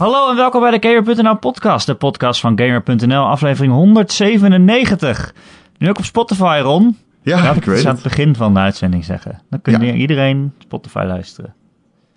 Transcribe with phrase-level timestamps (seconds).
[0.00, 5.34] Hallo en welkom bij de Gamer.nl podcast, de podcast van Gamer.nl, aflevering 197.
[5.78, 6.96] Nu ook op Spotify, Ron.
[7.22, 8.02] Ja, Laat ik ik weet het aan het.
[8.02, 9.40] begin van de uitzending zeggen.
[9.50, 9.92] Dan kun Ja.
[9.92, 11.54] iedereen Spotify luisteren.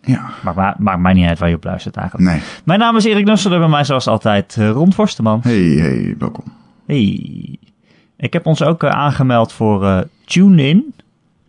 [0.01, 2.29] Ja, Maakt, ma- maakt mij niet uit waar je op luistert eigenlijk.
[2.29, 2.41] nee.
[2.65, 5.39] Mijn naam is Erik Nusselder, bij mij zoals altijd eh, Ron Forsteman.
[5.43, 6.43] Hey, hey, welkom.
[6.87, 7.57] Hey.
[8.17, 10.95] Ik heb ons ook eh, aangemeld voor eh TuneIn.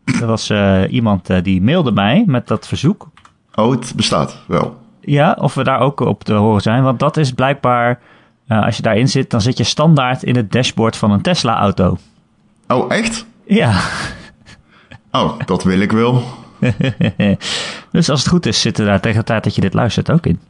[0.05, 0.51] Dat was
[0.91, 3.09] iemand die mailde mij met dat verzoek.
[3.55, 4.83] Oh, het bestaat wel.
[5.07, 6.83] Ja, of we daar ook op te horen zijn.
[6.83, 8.01] Want dat is blijkbaar,
[8.47, 11.97] eh, als je daarin zit, dan zit je standaard in het dashboard van een Tesla-auto.
[12.69, 13.27] Oh, echt?
[13.47, 13.81] Ja,
[15.15, 16.23] Oh, dat wil ik wel.
[17.93, 20.27] dus als het goed is, zitten daar tegen de tijd dat je dit luistert ook
[20.27, 20.41] in.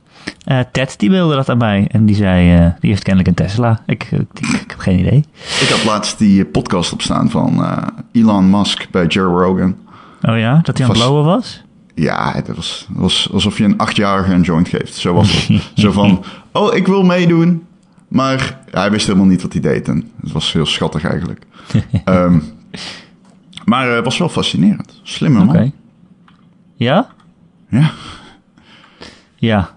[0.45, 3.47] Eh, Ted, die mailde dat aan mij en die zei, eh, die heeft kennelijk een
[3.47, 3.81] Tesla.
[3.87, 5.25] Ik, ik, ik heb geen idee.
[5.61, 7.67] Ik had laatst die podcast opstaan van
[8.13, 9.77] Elon Musk bij Joe Rogan.
[10.23, 11.64] Oh ja, dat hij aan het blowen was?
[11.95, 14.95] Ja, het was, was alsof je een achtjarige een joint geeft.
[14.95, 15.71] Zo was het.
[15.75, 17.67] Zo van, oh, ik wil meedoen.
[18.09, 19.89] Maar hij wist helemaal niet wat hij deed.
[19.89, 21.47] En het was heel schattig eigenlijk.
[22.05, 22.39] Ehm,
[23.65, 25.01] maar eh, het was wel fascinerend.
[25.03, 25.73] Slimme man.
[26.75, 27.09] Ja?
[27.69, 27.91] Ja.
[29.37, 29.71] Ja.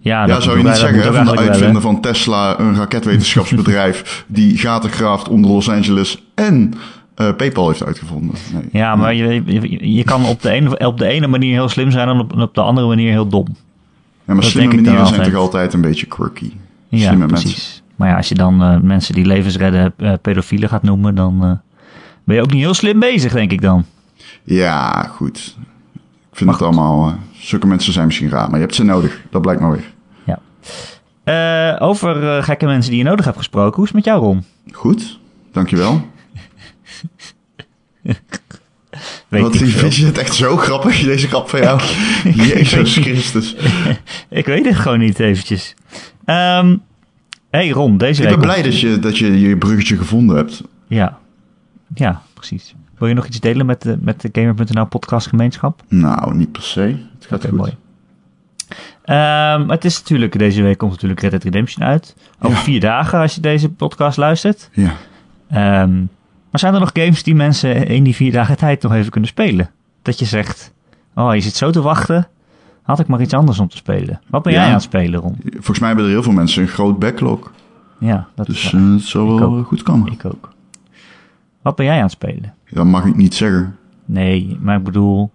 [0.00, 4.58] Ja, Ja, dat zou je niet zeggen van de uitvinder van Tesla, een raketwetenschapsbedrijf die
[4.58, 6.74] gaten graaft onder Los Angeles en
[7.14, 8.34] eh, PayPal heeft uitgevonden.
[8.52, 8.62] Nee.
[8.72, 11.90] Ja, maar je, je, je kan op de, ene, op de ene manier heel slim
[11.90, 13.46] zijn en op, op de andere manier heel dom.
[13.48, 13.54] Ja,
[14.24, 15.32] maar dat slimme manieren zijn altijd.
[15.32, 16.52] toch altijd een beetje quirky.
[16.88, 17.52] Ja, slimme precies.
[17.52, 17.82] mensen.
[17.96, 21.60] Maar ja, als je dan eh, mensen die levens redden eh, pedofielen gaat noemen, dan
[22.24, 23.84] ben je ook niet heel slim bezig, denk ik dan.
[24.42, 25.56] Ja, goed.
[26.30, 27.14] Ik vind het allemaal...
[27.32, 29.20] zulke mensen zijn misschien raar, maar je hebt ze nodig.
[29.30, 29.92] Dat blijkt maar weer.
[31.24, 31.78] Ja.
[31.78, 34.44] Over gekke mensen die je nodig hebt gesproken, hoe is het met jou, Ron?
[34.72, 35.18] Goed,
[35.52, 36.12] dankjewel.
[39.36, 39.68] Ik, veel.
[39.68, 41.80] vind je het echt zo grappig, deze grap van jou?
[42.48, 43.56] Jezus Christus.
[44.28, 45.74] ik weet het gewoon niet eventjes.
[46.24, 46.76] Ehm
[47.50, 48.38] hey Ron, deze Ik week...
[48.38, 50.62] ben blij dat je, dat je je bruggetje gevonden hebt.
[50.86, 51.18] Ja.
[51.94, 52.74] ja, precies.
[52.98, 55.82] Wil je nog iets delen met de, met de Gamer.nl podcast gemeenschap?
[55.88, 56.80] Nou, niet per se.
[57.14, 57.52] Het gaat goed.
[57.56, 57.76] mooi.
[59.04, 62.16] Ehm, het is natuurlijk, deze week komt natuurlijk Red Dead Redemption uit.
[62.40, 62.62] Over Ja.
[62.62, 64.70] vier dagen als je deze podcast luistert.
[64.72, 64.92] Ja.
[65.50, 66.02] Ehm,
[66.54, 69.30] maar zijn er nog games die mensen in die vier dagen tijd nog even kunnen
[69.30, 69.70] spelen?
[70.02, 70.72] Dat je zegt,
[71.14, 72.28] oh je zit zo te wachten,
[72.82, 74.20] had ik maar iets anders om te spelen.
[74.28, 74.58] Wat ben Ja.
[74.58, 75.36] jij aan het spelen, Ron?
[75.50, 77.52] Volgens mij hebben er heel veel mensen een groot backlog.
[77.98, 78.90] Ja, dat Dus is eh, waar.
[78.92, 79.66] het Ik wel ook.
[79.66, 80.12] goed komen.
[80.12, 80.48] ik ook.
[81.62, 82.54] Wat ben jij aan het spelen?
[82.70, 83.76] Dat mag ik niet zeggen.
[84.04, 85.30] Nee, maar ik bedoel,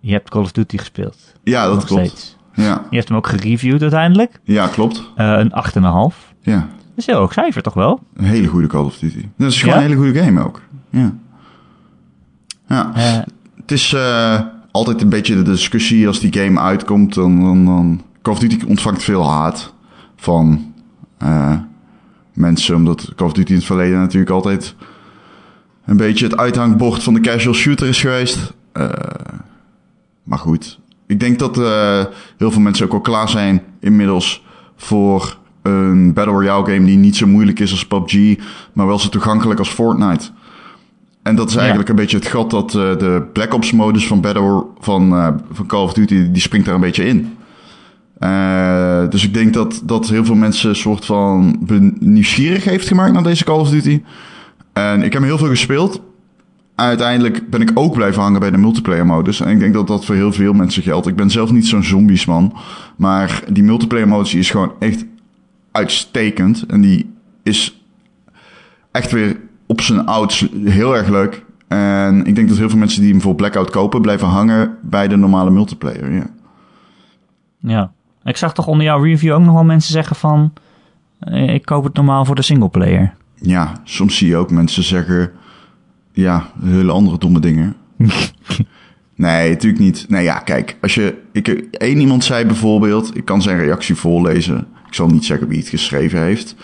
[0.00, 1.16] je hebt Call of Duty gespeeld.
[1.44, 2.06] Ja, dat nog klopt.
[2.06, 2.36] steeds.
[2.54, 2.82] Ja.
[2.90, 4.40] Je hebt hem ook gereviewd uiteindelijk.
[4.44, 5.10] ja, klopt.
[5.16, 5.52] Eh, een
[6.12, 6.34] 8,5.
[6.40, 6.68] Ja.
[6.96, 8.00] Dat is een heel hoog cijfer, toch wel?
[8.14, 9.24] Een hele goede Call of Duty.
[9.36, 9.80] Dat is gewoon Ja?
[9.82, 10.60] een hele goede game ook.
[10.90, 11.14] Ja.
[12.68, 12.92] Ja.
[12.94, 13.18] Eh,
[13.60, 14.40] Het is eh,
[14.70, 17.14] altijd een beetje de discussie als die game uitkomt.
[17.14, 18.02] Dan, dan, dan...
[18.22, 19.74] Call of Duty ontvangt veel haat
[20.16, 20.72] van
[21.18, 21.58] eh,
[22.32, 22.74] mensen.
[22.74, 24.74] Omdat Call of Duty in het verleden natuurlijk altijd
[25.84, 28.52] een beetje het uithangbord van de casual shooter is geweest.
[30.22, 31.56] Maar goed, ik denk dat
[32.36, 34.44] heel veel mensen ook al klaar zijn inmiddels
[34.76, 38.36] voor een Battle Royale game die niet zo moeilijk is als PUBG,
[38.72, 40.30] maar wel zo toegankelijk als Fortnite.
[41.22, 41.58] En dat is Ja.
[41.58, 45.28] eigenlijk een beetje het gat dat eh, de Black Ops modus van Battle van, eh,
[45.52, 47.32] van Call of Duty, die springt daar een beetje in.
[48.18, 51.56] Eh, dus ik denk dat, dat heel veel mensen een soort van
[51.98, 54.02] nieuwsgierig heeft gemaakt naar deze Call of Duty.
[54.72, 56.00] En ik heb heel veel gespeeld.
[56.74, 59.40] Uiteindelijk ben ik ook blijven hangen bij de multiplayer modus.
[59.40, 61.06] En ik denk dat dat voor heel veel mensen geldt.
[61.06, 62.56] Ik ben zelf niet zo'n zombiesman.
[62.96, 65.04] Maar die multiplayer modus is gewoon echt
[65.76, 66.66] uitstekend.
[66.66, 67.80] En die is
[68.92, 71.44] echt weer op zijn ouds heel erg leuk.
[71.68, 74.02] En ik denk dat heel veel mensen die hem voor Blackout kopen...
[74.02, 76.26] blijven hangen bij de normale multiplayer, ja.
[77.58, 77.92] ja.
[78.24, 80.52] Ik zag toch onder jouw review ook nog wel mensen zeggen van...
[81.18, 83.14] eh, ik koop het normaal voor de singleplayer.
[83.34, 85.32] Ja, soms zie je ook mensen zeggen...
[86.12, 87.76] Ja, hele andere domme dingen.
[89.14, 90.06] nee, natuurlijk niet.
[90.08, 90.76] Nee, ja, kijk.
[90.80, 91.22] Als je...
[91.32, 93.16] Ik, één iemand zei bijvoorbeeld...
[93.16, 94.66] Ik kan zijn reactie voorlezen.
[94.86, 96.54] Ik zal niet zeggen wie het geschreven heeft.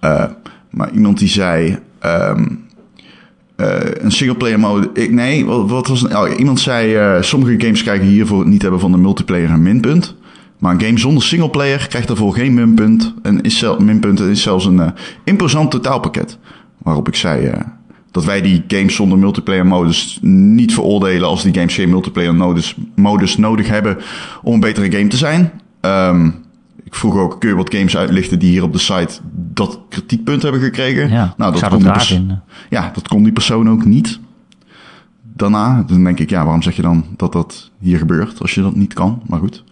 [0.00, 0.24] Eh,
[0.70, 1.78] maar iemand die zei...
[1.98, 2.46] ehm,
[3.56, 4.90] eh, een singleplayer mode...
[4.92, 6.08] Ik, nee, wat, was...
[6.08, 6.94] Oh, iemand zei...
[6.94, 10.14] eh, sommige games krijgen hiervoor niet hebben van de multiplayer een minpunt.
[10.58, 13.14] Maar een game zonder singleplayer krijgt daarvoor geen minpunt.
[13.22, 14.92] En is zel, minpunt is zelfs een
[15.24, 16.38] imposant totaalpakket.
[16.78, 17.50] Waarop ik zei
[18.14, 22.76] dat wij die games zonder multiplayer modus niet veroordelen als die games geen multiplayer modus,
[22.94, 23.96] modus nodig hebben
[24.42, 25.52] om een betere game te zijn.
[25.80, 26.30] Ehm,
[26.94, 30.42] ik vroeg ook, kun je wat games uitlichten die hier op de site dat kritiekpunt
[30.42, 31.10] hebben gekregen?
[31.10, 32.38] Ja, nou, zou kon dat die
[32.70, 34.20] ja, dat kon die persoon ook niet.
[35.36, 38.62] Daarna, dan denk ik, ja, waarom zeg je dan dat dat hier gebeurt als je
[38.62, 39.22] dat niet kan?
[39.26, 39.64] Maar goed.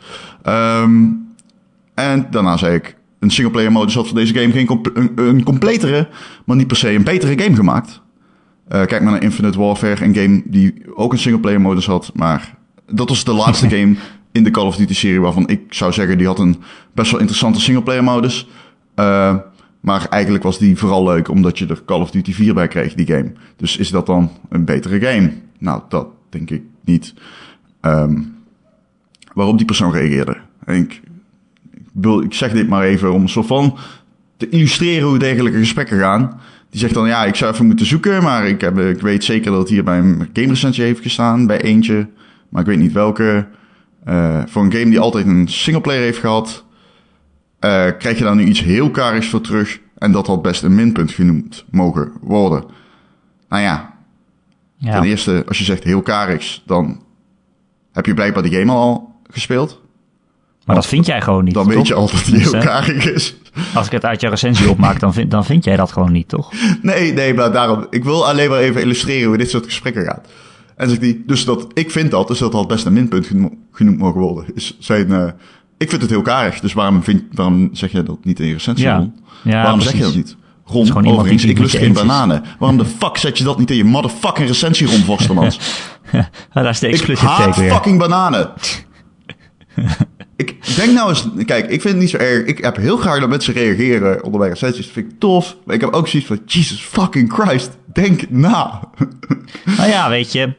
[0.43, 1.07] Ehm,
[1.95, 5.43] En daarna zei ik, een singleplayer modus had voor deze game geen comp- een, een
[5.43, 6.09] completere,
[6.45, 8.01] maar niet per se een betere game gemaakt.
[8.69, 12.55] Eh, kijk maar naar Infinite Warfare, een game die ook een singleplayer modus had, maar
[12.93, 13.97] dat was de laatste game
[14.32, 16.62] in de Call of Duty serie waarvan ik zou zeggen die had een
[16.94, 18.49] best wel interessante singleplayer modus.
[18.94, 19.37] Eh,
[19.81, 22.94] maar eigenlijk was die vooral leuk omdat je er Call of Duty 4 bij kreeg,
[22.94, 23.32] die game.
[23.56, 25.32] Dus is dat dan een betere game?
[25.58, 27.14] Nou, dat denk ik niet.
[27.81, 28.20] Ehm,
[29.34, 30.37] waarop die persoon reageerde.
[30.67, 31.00] Ik,
[31.70, 33.79] ik, ik zeg dit maar even om soort van
[34.37, 36.40] te illustreren hoe dergelijke gesprekken gaan.
[36.70, 39.50] Die zegt dan, ja, ik zou even moeten zoeken, maar ik, heb, ik weet zeker
[39.50, 42.08] dat het hier bij een game recensie heeft gestaan, bij eentje.
[42.49, 43.46] Maar ik weet niet welke.
[44.05, 46.65] Eh, voor een game die altijd een singleplayer heeft gehad,
[47.59, 49.81] eh, krijg je daar nu iets heel karigs voor terug.
[49.99, 52.65] En dat had best een minpunt genoemd mogen worden.
[53.49, 53.95] Nou ja,
[54.77, 54.93] Ja.
[54.93, 57.03] ten eerste, als je zegt heel karigs, dan
[57.93, 59.81] heb je blijkbaar die game al gespeeld.
[60.65, 61.75] Maar dat vind jij gewoon niet, Dan toch?
[61.75, 63.37] weet je al dat die heel Dus, karig is.
[63.75, 66.29] Als ik het uit je recensie opmaak, dan vind, dan vind jij dat gewoon niet,
[66.29, 66.53] toch?
[66.83, 67.87] Nee, nee, maar daarom.
[67.91, 70.29] Ik wil alleen maar even illustreren hoe dit soort gesprekken gaat.
[70.77, 73.53] En zegt hij, dus dat, ik vind dat, dus dat had best een minpunt geno-
[73.73, 74.45] genoemd mogen worden.
[74.55, 75.27] Is zijn, eh,
[75.79, 78.53] ik vind het heel karig, dus waarom, vind, waarom zeg je dat niet in je
[78.53, 78.97] recensie, Ja.
[78.97, 79.15] Ron?
[79.45, 80.37] Ja, waarom zeg je dat niet?
[80.65, 82.43] Ron, overigens, die ik lust geen bananen.
[82.59, 85.59] Waarom de fuck zet je dat niet in je motherfucking recensie, Ron Vostermans?
[86.13, 87.71] Ja, daar is de ik explicit haat take weer.
[87.73, 88.51] fucking bananen.
[90.37, 92.45] ik denk nou eens, kijk, ik vind het niet zo erg.
[92.47, 94.85] Ik heb heel graag dat mensen reageren onder mijn recensies.
[94.85, 95.57] Dat vind ik tof.
[95.65, 98.81] Maar ik heb ook zoiets van, Jesus fucking Christ, denk na.
[99.77, 100.55] Nou ja, weet je,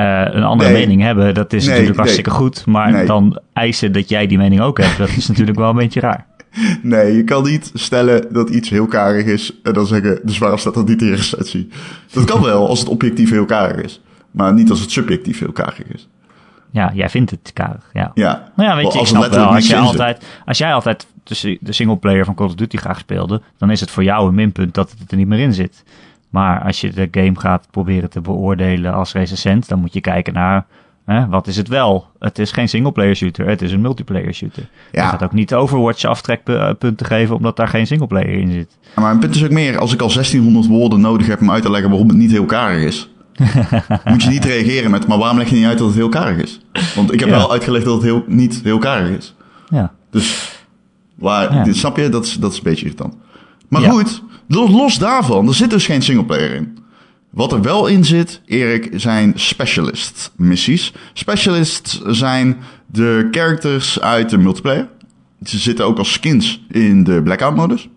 [0.00, 0.80] een andere Nee.
[0.80, 2.06] mening hebben, dat is Nee, natuurlijk nee.
[2.06, 2.66] hartstikke goed.
[2.66, 3.06] Maar Nee.
[3.06, 6.26] dan eisen dat jij die mening ook hebt, dat is natuurlijk wel een beetje raar.
[6.82, 10.58] Nee, je kan niet stellen dat iets heel karig is en dan zeggen, dus waarom
[10.58, 11.68] staat dat niet in je recensie?
[12.12, 14.00] Dat kan wel als het objectief heel karig is.
[14.30, 16.08] Maar niet als het subjectief heel karig is.
[16.70, 18.10] Ja, jij vindt het karig, ja.
[18.14, 18.52] Ja.
[18.56, 21.06] Nou ja, weet je, ik snap wel, als, jij altijd, als jij altijd
[21.60, 24.74] de singleplayer van Call of Duty graag speelde, dan is het voor jou een minpunt
[24.74, 25.84] dat het er niet meer in zit.
[26.34, 30.32] Maar als je de game gaat proberen te beoordelen als recensent, dan moet je kijken
[30.32, 30.66] naar,
[31.04, 32.06] hè, wat is het wel?
[32.18, 34.68] Het is geen singleplayer shooter, het is een multiplayer shooter.
[34.92, 35.02] Ja.
[35.02, 38.78] Je gaat ook niet Overwatch aftrekpunten geven omdat daar geen singleplayer in zit.
[38.94, 41.62] Maar mijn punt is ook meer, als ik al 1600 woorden nodig heb om uit
[41.62, 43.10] te leggen waarom het niet heel karig is.
[44.04, 46.42] moet je niet reageren met, maar waarom leg je niet uit dat het heel karig
[46.42, 46.60] is?
[46.94, 47.36] Want ik heb Ja.
[47.36, 49.34] wel uitgelegd dat het heel, niet heel karig is.
[49.68, 49.92] Ja.
[50.10, 50.58] Dus,
[51.14, 52.08] waar, dit, snap je?
[52.08, 53.14] Dat is, dat is een beetje irritant.
[53.68, 56.78] Maar goed, los, daarvan, er zit dus geen singleplayer in.
[57.30, 60.92] Wat er wel in zit, Erik, zijn specialist missies.
[61.12, 62.56] Specialists zijn
[62.86, 64.88] de characters uit de multiplayer.
[65.42, 67.88] Ze zitten ook als skins in de blackout modus.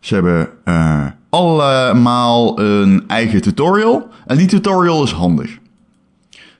[0.00, 4.08] Ze hebben eh, allemaal een eigen tutorial.
[4.26, 5.58] En die tutorial is handig.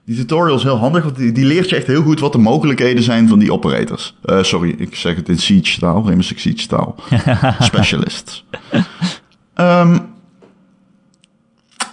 [0.08, 2.38] Die tutorial is heel handig, want die, die leert je echt heel goed wat de
[2.38, 4.16] mogelijkheden zijn van die operators.
[4.24, 6.96] Eh, sorry, ik zeg het in Siege taal, Six Siege taal.
[7.60, 8.44] Specialists.
[9.54, 9.98] Ehm,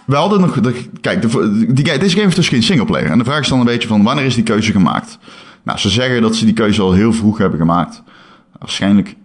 [0.05, 0.59] we hadden nog...
[0.59, 1.27] De, kijk, de,
[1.73, 3.09] die, deze game heeft dus geen singleplayer.
[3.09, 5.17] En de vraag is dan een beetje van, wanneer is die keuze gemaakt?
[5.63, 8.03] Nou, ze zeggen dat ze die keuze al heel vroeg hebben gemaakt.
[8.59, 9.15] Waarschijnlijk...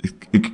[0.00, 0.52] Ik, ik,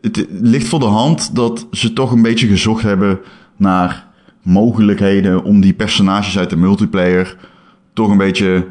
[0.00, 3.20] het ligt voor de hand dat ze toch een beetje gezocht hebben
[3.56, 4.08] naar
[4.42, 7.36] mogelijkheden om die personages uit de multiplayer
[7.92, 8.66] toch een beetje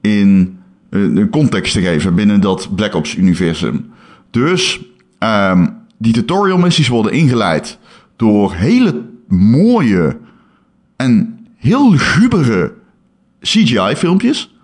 [0.00, 0.58] in
[0.90, 3.92] eh, een context te geven binnen dat Black Ops universum.
[4.30, 4.80] Dus
[5.18, 5.66] ehm,
[5.98, 7.78] die tutorial missies worden ingeleid
[8.16, 10.16] door hele mooie
[10.96, 12.72] en heel lugubere
[13.40, 14.54] CGI filmpjes.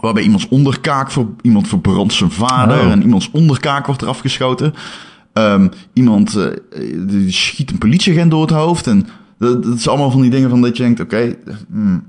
[0.00, 2.90] Waarbij iemands onderkaak voor iemand verbrandt zijn vader Oh.
[2.90, 4.74] en iemands onderkaak wordt eraf geschoten.
[5.32, 6.46] Ehm, iemand eh,
[7.28, 8.86] schiet een politieagent door het hoofd.
[8.86, 9.06] En
[9.38, 11.36] dat, is allemaal van die dingen van dat je denkt, oké,
[11.70, 12.06] hmm,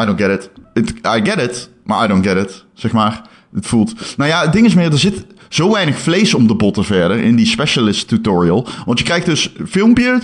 [0.00, 0.50] I don't get it.
[0.74, 0.90] it.
[0.90, 3.22] I get it, maar I don't get it, zeg maar.
[3.54, 4.16] Het voelt...
[4.16, 7.18] Nou ja, het ding is meer, er zit zo weinig vlees om de botten verder
[7.18, 8.66] in die specialist tutorial.
[8.86, 10.20] Want je krijgt dus filmpje,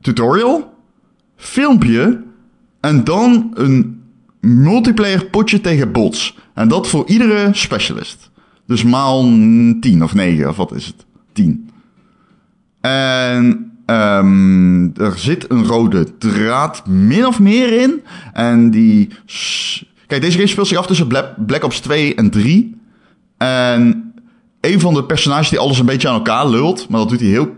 [0.00, 0.74] tutorial,
[1.36, 2.22] filmpje
[2.80, 4.02] en dan een
[4.40, 6.36] multiplayer potje tegen bots.
[6.54, 8.30] En dat voor iedere specialist.
[8.66, 9.22] Dus maal
[9.80, 11.03] 10 of 9, of wat is het?
[11.34, 11.70] 10.
[12.80, 18.02] En ehm, er zit een rode draad min of meer in.
[18.32, 19.10] En die...
[20.06, 22.76] Kijk, deze game speelt zich af tussen Black, Black Ops 2 en 3.
[23.36, 24.12] En
[24.60, 27.28] een van de personages die alles een beetje aan elkaar lult, maar dat doet hij
[27.28, 27.56] heel...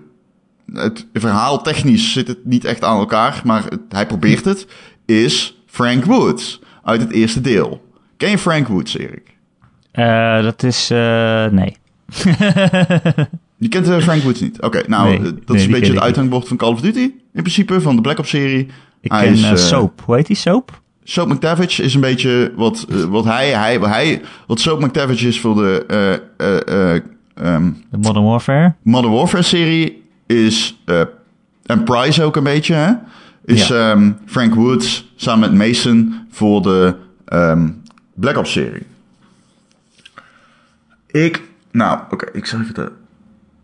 [0.72, 4.66] Het verhaal technisch zit het niet echt aan elkaar, maar hij probeert het,
[5.04, 7.84] is Frank Woods uit het eerste deel.
[8.16, 9.36] Ken je Frank Woods, Erik?
[9.92, 11.76] Eh, dat is, eh, nee.
[13.58, 14.62] Je kent eh, Frank Woods niet?
[14.62, 16.98] Oké, nou, Nee, eh, dat nee, is een beetje het uithangbord van Call of Duty,
[17.32, 18.68] in principe, van de Black Ops serie.
[19.00, 20.02] Ik Hij ken is, eh, Soap.
[20.04, 20.80] Hoe heet die Soap?
[21.04, 25.40] Soap McTavish is een beetje wat, wat hij, hij, wat hij, wat Soap McTavish is
[25.40, 25.84] voor de
[27.34, 28.74] ehm, De Modern Warfare.
[28.82, 30.78] Modern Warfare serie is
[31.66, 32.92] en Price ook een beetje, hè?
[33.44, 33.90] Is Ja.
[33.90, 36.94] ehm, Frank Woods samen met Mason voor de
[37.24, 37.68] ehm,
[38.14, 38.82] Black Ops serie.
[41.06, 42.92] Ik, nou, oké, ik zal even de.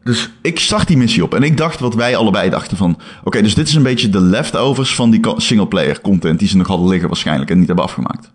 [0.04, 2.98] Dus ik zag die missie op en ik dacht wat wij allebei dachten van...
[3.24, 6.66] Oké, dus dit is een beetje de leftovers van die singleplayer content die ze nog
[6.66, 8.30] hadden liggen waarschijnlijk en niet hebben afgemaakt.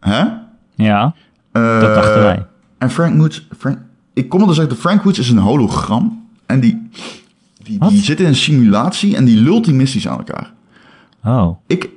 [0.00, 0.24] Hè?
[0.74, 1.14] Ja,
[1.52, 2.46] Eh, dat dachten wij.
[2.78, 3.46] En Frank Woods...
[3.58, 3.78] Frank,
[4.14, 6.26] ik kom er dus uit, de Frank Woods is een hologram.
[6.46, 6.88] En die,
[7.62, 10.52] die, zit in een simulatie en die lult die missies aan elkaar.
[11.24, 11.58] Oh.
[11.66, 11.88] Ik,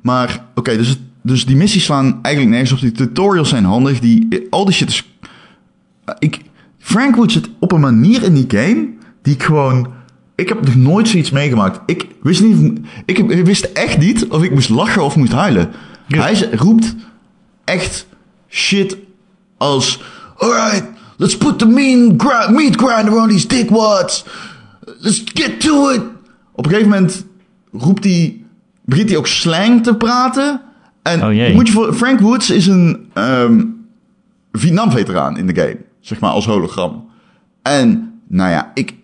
[0.00, 2.80] maar, oké, dus, dus die missies slaan eigenlijk nergens op.
[2.80, 4.00] Die tutorials zijn handig.
[4.00, 5.10] Die, al die shit is...
[6.18, 6.40] Ik,
[6.82, 8.88] Frank Woods zit op een manier in die game
[9.22, 9.92] die ik gewoon...
[10.34, 11.80] Ik heb nog nooit zoiets meegemaakt.
[11.86, 15.70] Ik wist, niet, ik, ik wist echt niet of ik moest lachen of moest huilen.
[16.06, 16.22] Ja.
[16.22, 16.94] Hij roept
[17.64, 18.06] echt
[18.48, 18.96] shit
[19.56, 20.02] als...
[20.36, 20.84] Alright,
[21.16, 22.16] let's put the mean
[22.50, 24.24] meat grinder on these dickwads.
[24.98, 26.00] Let's get to it.
[26.52, 27.26] Op een gegeven moment
[27.72, 28.36] roept hij...
[28.84, 30.60] Begint hij ook slang te praten.
[31.02, 31.94] En Oh moet je voor...
[31.94, 33.64] Frank Woods is een ehm,
[34.52, 35.78] Vietnam-veteraan in de game.
[36.02, 37.08] Zeg maar, als hologram.
[37.62, 38.94] En, nou ja, ik,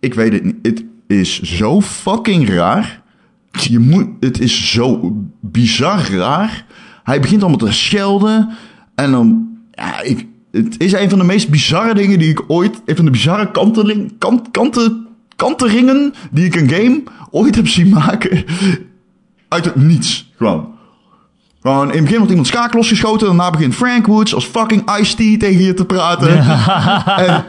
[0.00, 0.56] ik weet het niet.
[0.62, 3.02] Het is zo fucking raar.
[3.50, 6.66] Je moet, het is zo bizar raar.
[7.02, 8.48] Hij begint allemaal te schelden.
[8.94, 12.82] En dan, ja, ik, het is een van de meest bizarre dingen die ik ooit,
[12.84, 17.88] een van de bizarre kanteling, kant, kanten, kanteringen die ik een game ooit heb zien
[17.88, 18.44] maken.
[19.48, 20.77] Uit het niets, gewoon.
[21.62, 23.26] Gewoon, in het begin wordt iemand schaak losgeschoten.
[23.26, 26.38] Daarna begint Frank Woods als fucking Ice-T tegen je te praten.
[27.26, 27.44] En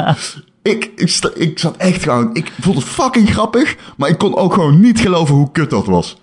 [0.61, 2.29] ik, ik, sta- ik zat echt gewoon...
[2.33, 3.75] Ik vond het fucking grappig.
[3.97, 6.17] Maar ik kon ook gewoon niet geloven hoe kut dat was.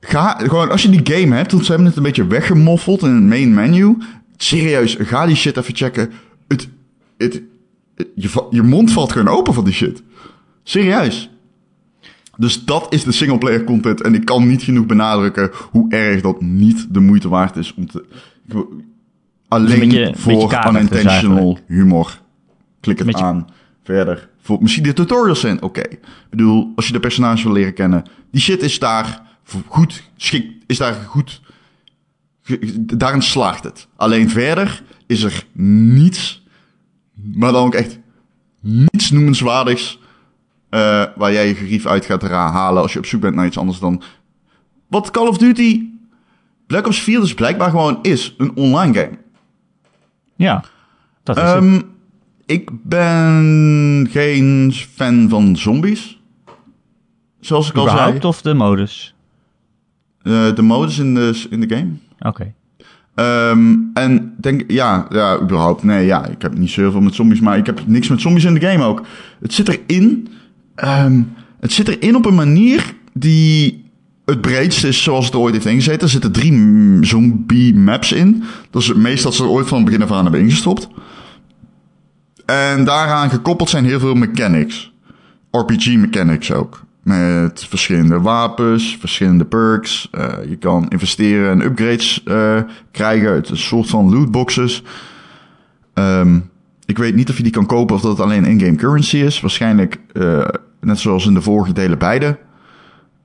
[0.00, 1.52] Ga, gewoon, als je die game hebt...
[1.52, 3.96] Want ze hebben het een beetje weggemoffeld in het main menu.
[4.36, 6.12] Serieus, ga die shit even checken.
[6.48, 6.68] Het,
[7.18, 7.42] het,
[7.94, 10.02] het- je, je mond valt gewoon open van die shit.
[10.64, 11.30] Serieus.
[12.36, 14.00] Dus dat is de singleplayer content.
[14.00, 17.86] En ik kan niet genoeg benadrukken hoe erg dat niet de moeite waard is om
[17.86, 18.04] te.
[18.44, 18.68] wil-
[19.48, 22.20] alleen beetje voor dus unintentional humor.
[22.80, 23.46] Klik het Beetje- aan.
[23.82, 24.28] Verder.
[24.40, 25.80] Voor, misschien de tutorials zijn oké.
[25.80, 28.02] Ik bedoel, als je de personages wil leren kennen.
[28.30, 29.22] Die shit is daar
[29.66, 30.02] goed.
[30.16, 31.40] Schik, is daar goed.
[32.80, 33.86] Daarin slaagt het.
[33.96, 36.42] Alleen verder is er niets.
[37.34, 37.98] Maar dan ook echt
[38.60, 39.98] niets noemenswaardigs
[40.72, 43.58] eh, waar jij je gerief uit gaat halen als je op zoek bent naar iets
[43.58, 44.02] anders dan...
[44.88, 45.90] Wat Call of Duty
[46.66, 48.34] Black Ops 4 dus blijkbaar gewoon is.
[48.38, 49.18] Een online game.
[50.36, 50.64] Ja,
[51.22, 51.52] dat is het.
[51.54, 51.80] Ehm,
[52.46, 56.20] ik ben geen fan van zombies.
[57.40, 58.18] Zoals ik al zei.
[58.20, 59.14] Of de modus?
[60.22, 61.90] Eh, de modus in de, in de game.
[62.18, 62.54] Oké.
[63.14, 65.82] Ehm, en denk, ja, ja, überhaupt.
[65.82, 68.54] Nee, ja, ik heb niet zoveel met zombies, maar ik heb niks met zombies in
[68.54, 69.02] de game ook.
[69.40, 70.28] Het zit erin.
[70.74, 71.22] Ehm,
[71.60, 73.90] het zit erin op een manier die
[74.24, 76.00] het breedst is zoals het ooit heeft ingezeten.
[76.00, 78.44] Er zitten drie zombie maps in.
[78.70, 80.88] Dat is het meest dat ze er ooit van het begin af aan hebben ingestopt.
[82.46, 84.92] En daaraan gekoppeld zijn heel veel mechanics.
[85.50, 86.84] RPG mechanics ook.
[87.02, 90.08] Met verschillende wapens, verschillende perks.
[90.10, 92.60] Eh, je kan investeren en upgrades eh,
[92.90, 94.82] krijgen uit een soort van lootboxes.
[95.94, 96.38] Ehm,
[96.92, 99.40] ik weet niet of je die kan kopen of dat het alleen in-game currency is.
[99.40, 100.48] Waarschijnlijk eh,
[100.80, 102.38] net zoals in de vorige delen beide.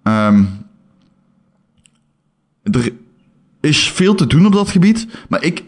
[0.03, 0.43] Ehm,
[2.63, 2.93] er
[3.59, 5.07] is veel te doen op dat gebied.
[5.29, 5.63] Maar ik...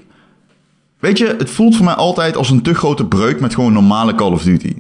[1.00, 4.16] Weet je, het voelt voor mij altijd als een te grote breuk met gewoon normale
[4.16, 4.76] Call of Duty.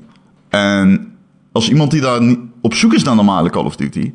[0.49, 1.11] En
[1.51, 4.13] als iemand die daar op zoek is naar normale Call of Duty,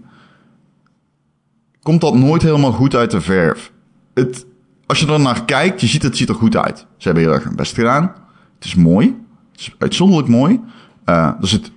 [1.83, 3.73] komt dat nooit helemaal goed uit de verf.
[4.15, 4.47] Het,
[4.87, 6.79] als je er naar kijkt, je ziet het ziet er goed uit.
[6.79, 8.24] Ze hebben heel erg hun best gedaan.
[8.65, 9.07] Het is mooi.
[9.53, 10.61] Het is uitzonderlijk mooi.
[11.05, 11.71] Eh, er zit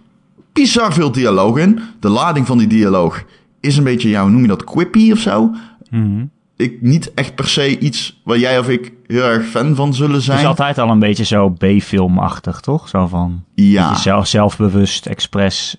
[0.53, 1.79] bizar veel dialoog in.
[1.99, 3.23] De lading van die dialoog
[3.59, 5.51] is een beetje, ja, hoe noem je dat, quippy of zo?
[5.89, 6.25] Mhm.
[6.55, 10.15] Ik, niet echt per se iets waar jij of ik heel erg fan van zullen
[10.15, 10.39] Het zijn.
[10.39, 12.87] is altijd al een beetje zo B-filmachtig, toch?
[12.89, 13.95] Zo van Ja.
[13.95, 15.77] zelf, zelfbewust, expres,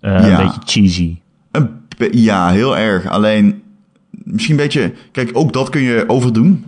[0.00, 0.38] eh, Ja.
[0.40, 1.18] een beetje cheesy.
[1.50, 1.70] Een
[2.10, 3.06] ja, heel erg.
[3.06, 3.62] Alleen
[4.10, 4.92] misschien een beetje.
[5.12, 6.64] Kijk, ook dat kun je overdoen.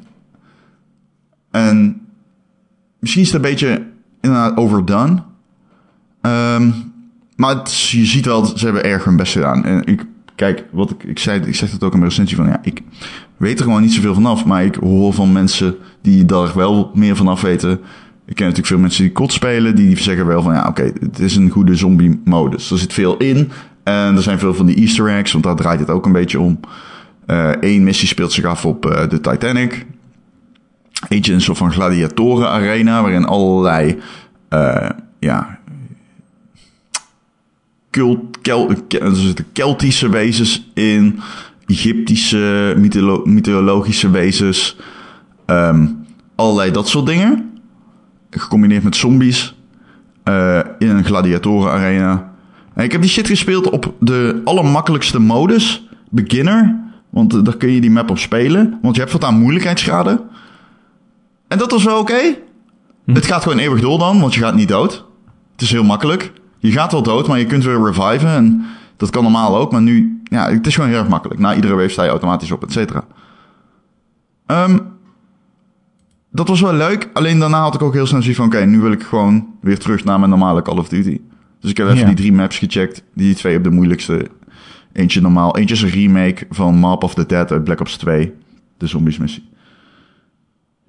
[1.51, 2.01] En
[3.01, 3.87] misschien is het een beetje
[4.21, 5.23] inderdaad overdone.
[6.21, 6.71] Ehm,
[7.37, 9.65] maar je ziet wel, dat ze hebben erg hun best gedaan.
[9.65, 10.05] En ik,
[10.35, 12.83] kijk, wat ik, ik zei, ik zeg het ook in mijn recensie van, ja, ik
[13.37, 14.45] weet er gewoon niet zoveel vanaf.
[14.45, 17.71] Maar ik hoor van mensen die daar wel meer vanaf weten.
[18.27, 21.19] Ik ken natuurlijk veel mensen die kot spelen, die zeggen wel van, ja, oké, het
[21.19, 22.71] is een goede zombie-modus.
[22.71, 23.51] Er zit veel in.
[23.83, 26.41] En er zijn veel van die easter eggs, want daar draait het ook een beetje
[26.41, 26.61] om.
[27.61, 29.87] Eén missie speelt zich af op eh, de Titanic.
[31.09, 33.03] Eentje een soort van gladiatoren-arena...
[33.03, 33.99] waarin allerlei
[34.49, 34.89] eh,
[35.19, 35.59] ja,
[37.91, 38.39] cult,
[39.53, 41.21] Keltische wezens in...
[41.67, 44.77] Egyptische, mytholo- mythologische wezens...
[45.47, 45.87] ehm,
[46.35, 47.51] allerlei dat soort dingen.
[48.31, 49.55] Gecombineerd met zombies.
[50.23, 52.33] eh, in een gladiatoren-arena.
[52.75, 55.89] En ik heb die shit gespeeld op de allermakkelijkste modus.
[56.11, 56.81] Beginner.
[57.11, 58.79] Want eh, daar kun je die map op spelen.
[58.83, 60.21] Want je hebt wat aan moeilijkheidsgraden.
[61.51, 62.37] En dat was wel oké.
[63.07, 65.05] Het gaat gewoon eeuwig door dan, want je gaat niet dood.
[65.53, 66.33] Het is heel makkelijk.
[66.59, 68.29] Je gaat wel dood, maar je kunt weer reviven.
[68.29, 68.65] En
[68.97, 69.73] dat kan normaal ook.
[69.73, 71.41] Maar nu, ja, het is gewoon heel erg makkelijk.
[71.41, 73.05] Na iedere wave sta je automatisch op, et cetera.
[74.47, 74.79] Ehm,
[76.31, 77.11] dat was wel leuk.
[77.13, 78.49] Alleen daarna had ik ook heel snel zoiets van...
[78.49, 81.21] Oké, nu wil ik gewoon weer terug naar mijn normale Call of Duty.
[81.61, 82.07] Dus ik heb even Ja.
[82.07, 83.03] die drie maps gecheckt.
[83.15, 84.27] Die twee op de moeilijkste.
[84.93, 85.57] Eentje normaal.
[85.57, 88.33] Eentje is een remake van Map of the Dead uit Black Ops 2.
[88.77, 89.49] De zombies missie.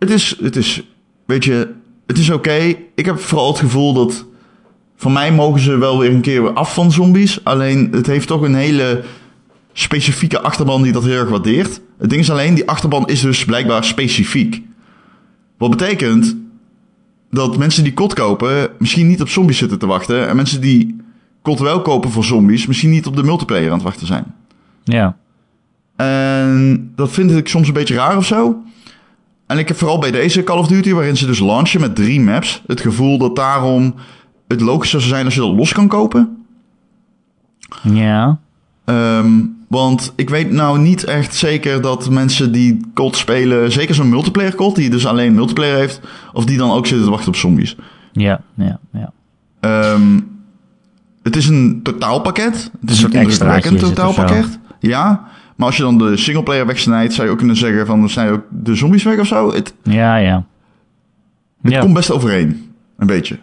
[0.02, 0.84] Het is, het is,
[1.26, 1.74] weet je,
[2.08, 2.76] het is oké.
[2.96, 4.26] Ik heb vooral het gevoel dat...
[4.96, 7.44] Van mij mogen ze wel weer een keer af van zombies.
[7.44, 9.04] Alleen het heeft toch een hele
[9.74, 11.82] specifieke achterban die dat heel erg waardeert.
[11.98, 14.62] Het ding is alleen, die achterban is dus blijkbaar specifiek.
[15.58, 16.38] Wat betekent
[17.30, 20.28] dat mensen die kot kopen misschien niet op zombies zitten te wachten.
[20.28, 20.96] En mensen die
[21.42, 24.36] kot wel kopen voor zombies misschien niet op de multiplayer aan het wachten zijn.
[24.84, 25.18] Ja.
[25.96, 28.64] En dat vind ik soms een beetje raar of zo.
[29.52, 32.22] En ik heb vooral bij deze Call of Duty, waarin ze dus launchen met drie
[32.22, 33.96] maps, het gevoel dat daarom
[34.48, 36.46] het logischer zou zijn als je dat los kan kopen.
[37.84, 38.40] Ja.
[38.86, 39.30] Ehm,
[39.68, 44.56] want ik weet nou niet echt zeker dat mensen die COD spelen, zeker zo'n multiplayer
[44.56, 46.02] COD, die dus alleen multiplayer heeft,
[46.34, 47.76] of die dan ook zitten te wachten op zombies.
[48.12, 49.12] Ja, ja, ja.
[49.60, 50.20] Ehm,
[51.24, 52.72] het is een totaalpakket.
[52.82, 53.88] Het is een indrukwekkend zo.
[53.88, 54.60] totaalpakket.
[54.80, 55.31] Ja,
[55.62, 58.42] maar als je dan de singleplayer wegsnijdt, zou je ook kunnen zeggen van, zijn ook
[58.50, 59.54] de zombies weg of zo?
[59.54, 60.46] Het, Ja, ja.
[61.62, 61.80] het Ja.
[61.80, 62.74] komt best overeen.
[62.98, 63.40] Een beetje.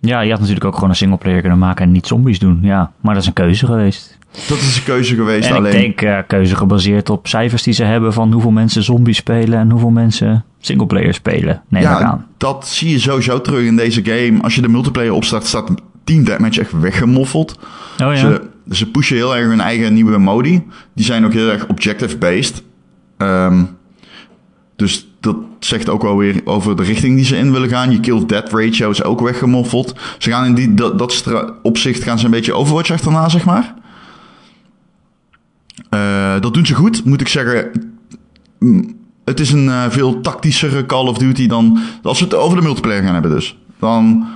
[0.00, 2.58] ja, je had natuurlijk ook gewoon een singleplayer kunnen maken en niet zombies doen.
[2.62, 4.18] Ja, maar dat is een keuze geweest.
[4.48, 5.48] Dat is een keuze geweest.
[5.48, 8.82] En alleen, ik denk eh, keuze gebaseerd op cijfers die ze hebben van hoeveel mensen
[8.82, 11.62] zombies spelen en hoeveel mensen singleplayer spelen.
[11.68, 12.26] Neem ik ja, aan.
[12.36, 14.42] dat zie je sowieso terug in deze game.
[14.42, 15.70] Als je de multiplayer opstart, staat
[16.08, 17.58] Team Deathmatch echt weggemoffeld.
[18.02, 18.16] Oh ja.
[18.16, 20.66] Ze, ze pushen heel erg hun eigen nieuwe modi.
[20.94, 22.62] Die zijn ook heel erg objective-based.
[23.16, 23.64] Ehm,
[24.76, 27.90] dus dat zegt ook wel weer over de richting die ze in willen gaan.
[27.90, 29.94] Je kill-death ratio is ook weggemoffeld.
[30.18, 31.24] Ze gaan in die, dat, dat
[31.62, 33.74] opzicht gaan ze een beetje Overwatch achterna, zeg maar.
[35.90, 37.70] Eh, dat doen ze goed, moet ik zeggen.
[38.58, 41.78] Mm, Het is een eh, veel tactischere Call of Duty dan...
[42.02, 43.58] Als we het over de multiplayer gaan hebben dus.
[43.78, 44.26] Dan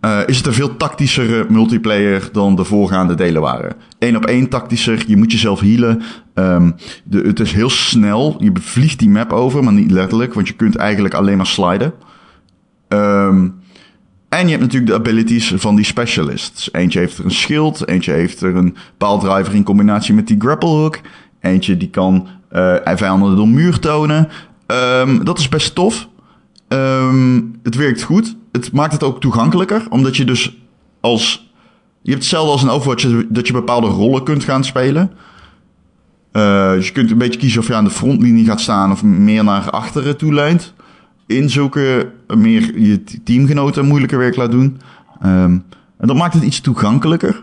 [0.00, 3.76] eh, is het een veel tactischere multiplayer dan de voorgaande delen waren.
[3.98, 6.02] Eén op één tactischer, je moet jezelf healen.
[6.34, 6.70] Ehm,
[7.04, 10.54] de, het is heel snel, je vliegt die map over, maar niet letterlijk, want je
[10.54, 11.92] kunt eigenlijk alleen maar sliden.
[12.88, 13.48] Ehm,
[14.28, 16.72] en je hebt natuurlijk de abilities van die specialists.
[16.72, 20.68] Eentje heeft er een schild, eentje heeft er een paaldriver in combinatie met die grapple
[20.68, 21.00] hook.
[21.40, 24.28] Eentje die kan eh vijanden door muur tonen.
[24.66, 26.08] Ehm, dat is best tof.
[27.62, 28.36] Het werkt goed.
[28.52, 30.56] Het maakt het ook toegankelijker, omdat je dus
[31.00, 31.46] als...
[32.02, 35.10] Je hebt hetzelfde als een Overwatch, dat je bepaalde rollen kunt gaan spelen.
[36.32, 39.02] Eh, dus je kunt een beetje kiezen of je aan de frontlinie gaat staan of
[39.02, 40.74] meer naar achteren toe leunt.
[41.26, 44.80] In zulke meer je teamgenoten moeilijker werk laat doen.
[45.20, 45.58] Ehm,
[45.98, 47.42] en dat maakt het iets toegankelijker.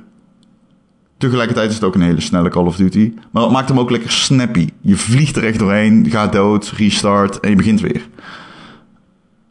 [1.18, 3.14] Tegelijkertijd is het ook een hele snelle Call of Duty.
[3.32, 4.70] Maar dat maakt hem ook lekker snappy.
[4.82, 8.08] Je vliegt er echt doorheen, gaat dood, restart en je begint weer.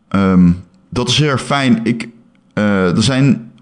[0.09, 0.51] Ehm,
[0.95, 1.81] dat is heel erg fijn.
[1.83, 2.09] Ik,
[2.53, 3.53] eh, er zijn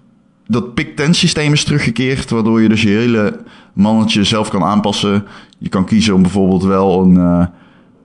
[0.47, 3.39] dat pick 10 systeem is teruggekeerd, waardoor je dus je hele
[3.73, 5.25] mannetje zelf kan aanpassen.
[5.57, 7.45] Je kan kiezen om bijvoorbeeld wel een, eh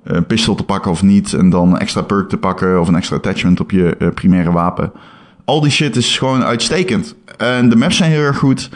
[0.05, 2.97] een pistool te pakken of niet, en dan een extra perk te pakken of een
[2.97, 4.93] extra attachment op je eh, primaire wapen.
[5.45, 7.15] Al die shit is gewoon uitstekend.
[7.37, 8.71] En de maps zijn heel erg goed.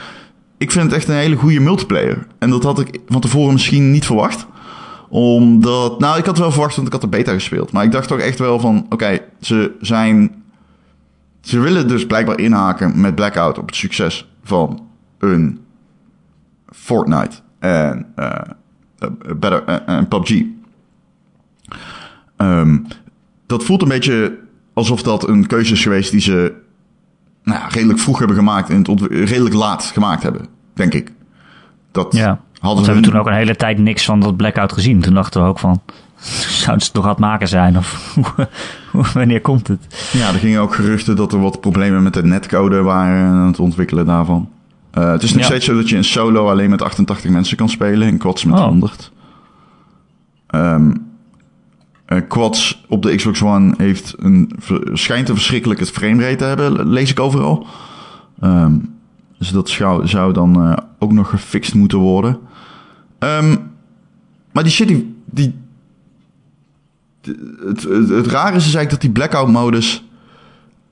[0.59, 2.27] Ik vind het echt een hele goede multiplayer.
[2.39, 4.47] En dat had ik van tevoren misschien niet verwacht.
[5.09, 7.73] Omdat, nou, ik had wel verwacht, want ik had de beta gespeeld.
[7.73, 10.42] Maar ik dacht toch echt wel van, oké, ze zijn
[11.43, 14.87] ze willen dus blijkbaar inhaken met Blackout op het succes van
[15.19, 15.61] een
[16.71, 18.41] Fortnite en, eh,
[19.37, 20.43] better, en PUBG.
[22.37, 22.79] Ehm,
[23.47, 24.39] dat voelt een beetje
[24.73, 26.55] alsof dat een keuze is geweest die ze
[27.43, 31.13] nou, ja, redelijk vroeg hebben gemaakt en redelijk laat gemaakt hebben, denk ik.
[31.91, 32.41] Dat Ja.
[32.59, 35.01] hadden we ze hebben toen ook een hele tijd niks van dat blackout gezien.
[35.01, 35.83] Toen dachten we ook van,
[36.23, 37.77] ze het nog aan het maken zijn?
[37.77, 38.17] Of
[39.15, 40.11] wanneer komt het?
[40.13, 43.59] Ja, er gingen ook geruchten dat er wat problemen met de netcode waren aan het
[43.59, 44.49] ontwikkelen daarvan.
[44.91, 45.47] Eh, het is nog Ja.
[45.47, 48.59] steeds zo dat je in solo alleen met 88 mensen kan spelen, in quads met
[48.59, 48.65] Oh.
[48.65, 49.13] 100.
[50.47, 50.95] Ehm,
[52.07, 54.53] eh, quads op de Xbox One heeft een,
[54.93, 57.67] schijnt een verschrikkelijke framerate te hebben, lees ik overal.
[58.41, 58.75] Ehm,
[59.39, 62.39] dus dat zou, zou dan eh, ook nog gefixt moeten worden.
[63.19, 63.57] Ehm,
[64.53, 65.17] maar die shit, die...
[65.31, 65.61] die
[67.67, 70.05] het, het, het rare is eigenlijk dat die blackout-modus...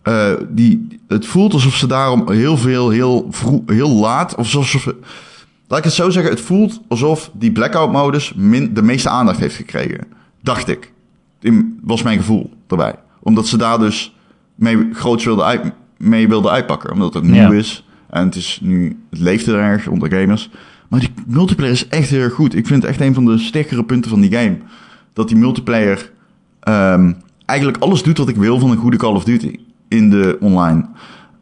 [0.03, 4.35] eh, die, het voelt alsof ze daarom heel veel, heel, vroeg, heel laat...
[4.35, 4.85] Of alsof,
[5.69, 9.55] laat ik het zo zeggen, het voelt alsof die blackout-modus min, de meeste aandacht heeft
[9.57, 10.07] gekregen.
[10.43, 10.93] Dacht ik.
[11.41, 12.95] In, was mijn gevoel erbij.
[13.21, 14.15] Omdat ze daar dus
[14.55, 16.93] mee groots wilden, uit, mee wilden uitpakken.
[16.93, 17.31] Omdat het Ja.
[17.31, 17.85] nieuw is.
[18.11, 20.51] En het is nu, het leeft er erg onder gamers.
[20.89, 22.55] Maar die multiplayer is echt heel erg goed.
[22.55, 24.57] Ik vind het echt een van de sterkere punten van die game.
[25.13, 26.11] Dat die multiplayer
[26.61, 27.13] ehm,
[27.47, 29.59] eigenlijk alles doet wat ik wil van een goede Call of Duty.
[29.89, 30.87] In de online.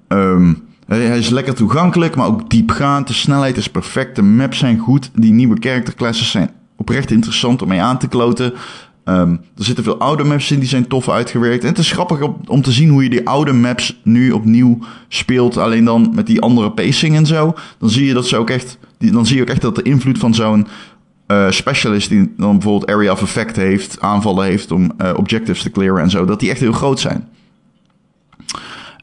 [0.09, 0.55] Ehm,
[0.87, 3.07] hij is lekker toegankelijk, maar ook diepgaand.
[3.07, 4.17] De snelheid is perfect.
[4.17, 5.11] De maps zijn goed.
[5.15, 8.53] Die nieuwe character classes zijn oprecht interessant om mee aan te kloten.
[9.05, 11.63] Ehm, er zitten veel oude maps in, die zijn tof uitgewerkt.
[11.63, 14.79] En het is grappig om, om te zien hoe je die oude maps nu opnieuw
[15.09, 15.57] speelt.
[15.57, 17.55] Alleen dan met die andere pacing en zo.
[17.79, 18.79] Dan zie je dat ze ook echt.
[18.99, 20.67] Dan zie je ook echt dat de invloed van zo'n
[21.29, 25.71] eh, specialist die dan bijvoorbeeld area of effect heeft, aanvallen heeft om eh, objectives te
[25.71, 27.29] clearen en zo, dat die echt heel groot zijn.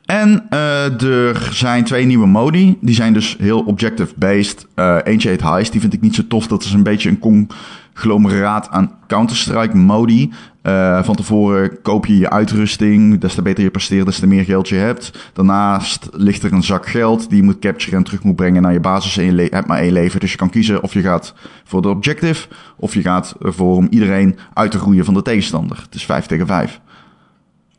[0.06, 2.78] En eh, er zijn twee nieuwe modi.
[2.82, 4.68] Die zijn dus heel objective-based.
[5.04, 5.72] Eentje heet Heist.
[5.72, 6.48] Die vind ik niet zo tof.
[6.48, 10.32] Dat is een beetje een conglomeraat aan Counter-Strike modi.
[10.66, 13.20] Eh, van tevoren koop je je uitrusting.
[13.20, 15.30] Des te beter je presteert, des te meer geld je hebt.
[15.34, 18.74] Daarnaast ligt er een zak geld die je moet capturen en terug moet brengen naar
[18.74, 19.18] je basis.
[19.18, 20.20] En je hebt maar één leven.
[20.20, 22.48] Dus je kan kiezen of je gaat voor de objective.
[22.76, 25.78] Of je gaat ervoor om iedereen uit te groeien van de tegenstander.
[25.86, 26.82] Het is 5 tegen 5.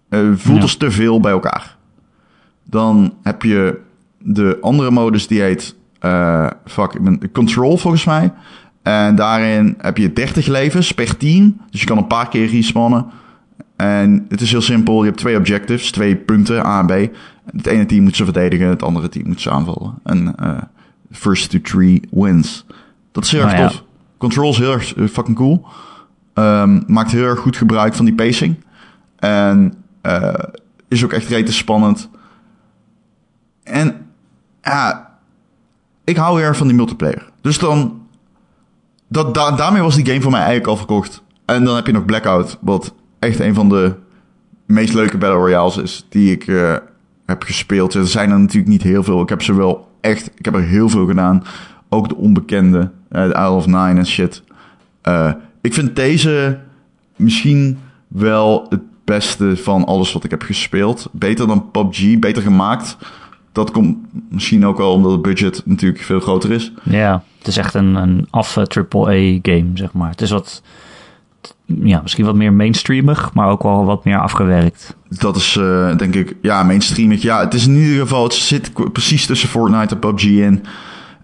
[0.09, 0.63] Eh voelt Ja.
[0.63, 1.77] als te veel bij elkaar.
[2.65, 3.81] Dan heb je
[4.19, 8.33] de andere modus die heet eh fuck, ik ben Control volgens mij.
[8.87, 11.61] En daarin heb je 30 levens per team.
[11.71, 13.07] Dus je kan een paar keer respawnen.
[13.77, 14.99] En het is heel simpel.
[14.99, 17.17] Je hebt twee objectives, twee punten, A en B.
[17.57, 19.95] Het ene team moet ze verdedigen, het andere team moet ze aanvallen.
[20.05, 20.59] En eh
[21.11, 22.67] first to three wins.
[23.13, 23.69] Dat is heel erg Nou ja.
[23.69, 23.85] tof.
[24.19, 25.67] Control is heel erg eh, fucking cool.
[26.35, 28.57] Ehm, maakt heel erg goed gebruik van die pacing.
[29.19, 30.35] En eh,
[30.89, 32.09] is ook echt rete spannend.
[33.63, 34.07] En
[34.63, 35.11] ja,
[36.05, 37.31] ik hou heel erg van die multiplayer.
[37.41, 38.06] Dus dan,
[39.09, 41.23] dat, da, daarmee was die game voor mij eigenlijk al verkocht.
[41.45, 43.95] En dan heb je nog Blackout, wat echt een van de
[44.67, 46.77] meest leuke Battle Royales is die ik eh,
[47.27, 47.95] heb gespeeld.
[47.95, 49.23] Er zijn er natuurlijk niet heel veel.
[49.23, 51.45] Ik heb ze wel echt, ik heb er heel veel gedaan.
[51.89, 54.43] Ook de onbekende, eh, de Isle of Nine en shit.
[55.03, 56.59] Eh, ik vind deze
[57.17, 61.09] misschien wel het beste van alles wat ik heb gespeeld.
[61.13, 62.97] Beter dan PUBG, beter gemaakt.
[63.57, 63.97] Dat komt
[64.29, 66.73] misschien ook wel omdat het budget natuurlijk veel groter is.
[66.83, 70.11] Ja, het is echt een, een affe AAA-game, zeg maar.
[70.11, 70.63] Het is wat,
[71.65, 74.97] ja, misschien wat meer mainstreamig, maar ook wel wat meer afgewerkt.
[75.09, 77.23] Dat is eh, denk ik, ja, mainstreamig.
[77.23, 80.65] Ja, het is in ieder geval, het zit precies tussen Fortnite en PUBG in.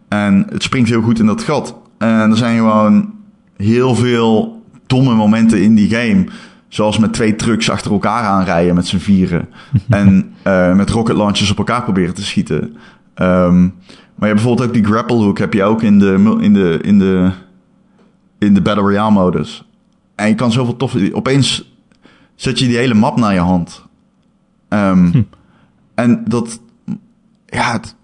[0.08, 1.76] En het springt heel goed in dat gat.
[1.98, 3.12] En er zijn gewoon
[3.56, 6.26] heel veel domme momenten in die game.
[6.72, 9.48] Zoals met twee trucks achter elkaar aanrijden met z'n vieren.
[9.88, 12.76] en eh, met rocket launchers op elkaar proberen te schieten.
[13.14, 16.52] Ehm, maar je hebt bijvoorbeeld ook die grapple hook heb je ook in de, in
[16.52, 17.30] de, in de,
[18.38, 19.64] in de Battle Royale modus.
[20.14, 20.96] En je kan zoveel tof...
[21.12, 21.72] Opeens
[22.34, 23.82] zet je die hele map naar je hand.
[24.68, 25.22] Ehm,
[25.94, 26.60] En dat...
[27.46, 27.94] Ja, het,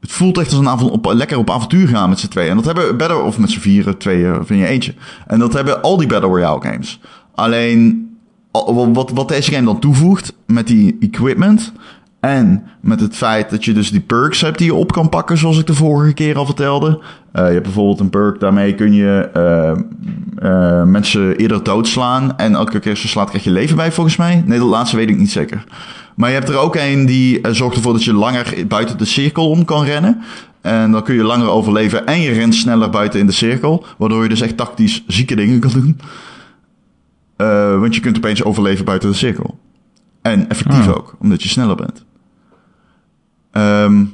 [0.00, 2.50] het voelt echt als een avond op, lekker op avontuur gaan met z'n tweeën.
[2.50, 3.18] En dat hebben Battle...
[3.20, 4.94] Of met z'n vieren, tweeën, of in je eentje.
[5.26, 7.00] En dat hebben al die Battle Royale games.
[7.34, 8.08] Alleen...
[8.50, 11.72] al- Wat, wat deze game dan toevoegt met die equipment...
[12.20, 15.38] En met het feit dat je dus die perks hebt die je op kan pakken,
[15.38, 17.00] zoals ik de vorige keer al vertelde.
[17.32, 22.38] Eh, je hebt bijvoorbeeld een perk, daarmee kun je eh, eh, mensen eerder doodslaan.
[22.38, 24.42] En elke keer als je slaat krijg je leven bij, volgens mij.
[24.46, 25.64] Nee, dat laatste weet ik niet zeker.
[26.14, 29.50] Maar je hebt er ook een die zorgt ervoor dat je langer buiten de cirkel
[29.50, 30.22] om kan rennen.
[30.60, 33.84] En dan kun je langer overleven en je rent sneller buiten in de cirkel.
[33.98, 36.00] Waardoor je dus echt tactisch zieke dingen kan doen.
[37.36, 39.58] Eh, want je kunt opeens overleven buiten de cirkel.
[40.22, 40.96] En effectief Ah.
[40.96, 42.04] ook, omdat je sneller bent.
[43.50, 44.04] Ehm,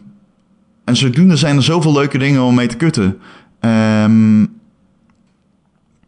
[0.85, 3.19] en zodoende zijn er zoveel leuke dingen om mee te kutten.
[3.61, 4.47] Ehm,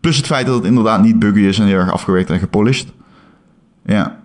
[0.01, 2.92] plus het feit dat het inderdaad niet buggy is en heel erg afgewerkt en gepolished.
[3.85, 4.20] Ja.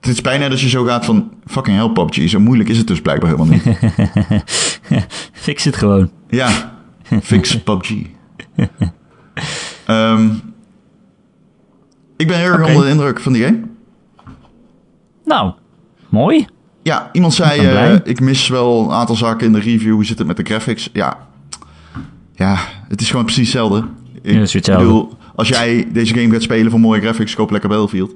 [0.00, 1.30] Het is bijna dat je zo gaat van...
[1.46, 2.28] Fucking hell, PUBG.
[2.28, 3.78] Zo moeilijk is het dus blijkbaar helemaal niet.
[5.32, 6.10] Fix het gewoon.
[6.28, 6.78] ja.
[7.22, 7.92] Fix PUBG.
[9.86, 10.28] Ehm,
[12.20, 13.60] ik ben heel erg onder de indruk van die game.
[15.24, 15.52] Nou,
[16.08, 16.46] mooi.
[16.82, 19.92] Ja, iemand zei, Ik eh, ik mis wel een aantal zaken in de review.
[19.92, 20.90] Hoe zit het met de graphics?
[20.92, 21.18] Ja,
[22.34, 23.86] ja het is gewoon precies hetzelfde.
[24.22, 24.84] Ik Ja, het is hetzelfde.
[24.84, 28.14] bedoel, als jij deze game gaat spelen voor mooie graphics, koop lekker Battlefield.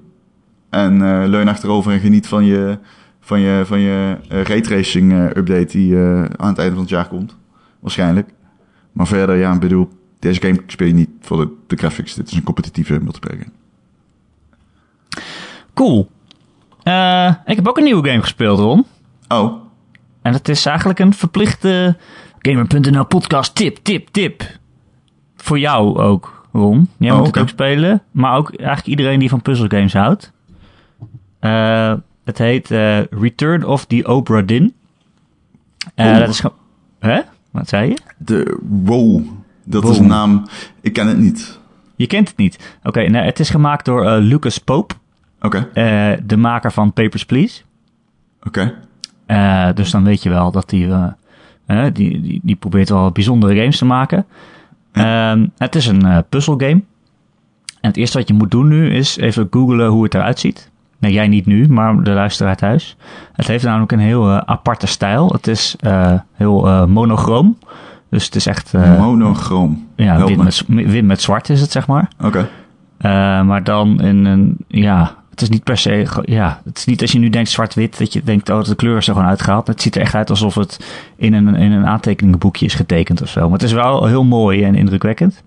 [0.71, 2.79] En eh, leun achterover en geniet van je,
[3.21, 5.97] van je, van je eh, raytracing update die
[6.37, 7.37] aan het einde van het jaar komt.
[7.81, 8.29] Waarschijnlijk.
[8.93, 9.89] Maar verder, ja, ik bedoel,
[10.19, 12.15] deze game speel je niet voor de, de graphics.
[12.15, 13.64] Dit is een competitieve multiplayer game.
[15.75, 16.09] Cool.
[16.83, 18.87] Eh, ik heb ook een nieuwe game gespeeld, Ron.
[19.29, 19.53] Oh,
[20.23, 21.97] En het is eigenlijk een verplichte
[22.39, 24.43] Gamer.nl podcast tip, tip, tip.
[25.37, 26.89] Voor jou ook, Ron.
[26.99, 27.39] Jij Oh, moet oké.
[27.39, 28.03] het ook spelen.
[28.11, 30.33] Maar ook eigenlijk iedereen die van puzzelgames houdt.
[31.41, 34.75] Eh, het heet eh, Return of the Obra Dinn.
[35.97, 36.19] Oeh.
[36.19, 36.57] dat is gewoon...
[36.99, 37.21] Hè?
[37.51, 37.97] Wat zei je?
[38.19, 39.23] de WoW.
[39.65, 39.93] Dat WoW.
[39.95, 40.47] is een naam.
[40.81, 41.59] Ik ken het niet.
[41.97, 42.77] Je kent het niet.
[42.83, 44.95] Oké, nou, het is gemaakt door Lucas Pope.
[45.45, 47.63] Oké, eh, de maker van Papers, Please.
[48.47, 48.75] oké.
[49.27, 50.91] Eh, dus dan weet je wel dat hij
[51.67, 54.27] eh, die, die, die probeert wel bijzondere games te maken.
[54.93, 56.83] Ehm, het is een puzzelgame.
[57.81, 60.71] En het eerste wat je moet doen nu is even googlen hoe het eruit ziet.
[60.99, 62.97] Nee, jij niet nu, maar de luisteraar thuis.
[63.33, 65.29] Het heeft namelijk een heel aparte stijl.
[65.33, 65.77] Het is
[66.33, 67.59] heel monochroom.
[68.11, 69.89] Dus het is echt Monochroom.
[69.97, 70.43] ja, wit, me.
[70.43, 72.09] met, z- wit met zwart is het, zeg maar.
[72.25, 72.49] Oké.
[73.45, 77.13] Maar dan in een, ja, het is niet per se, ja, het is niet als
[77.13, 79.67] je nu denkt zwart-wit, dat je denkt, oh, de kleur is er gewoon uitgehaald.
[79.67, 83.29] Het ziet er echt uit alsof het in een, in een aantekeningenboekje is getekend of
[83.29, 83.41] zo.
[83.41, 85.43] Maar het is wel heel mooi en indrukwekkend.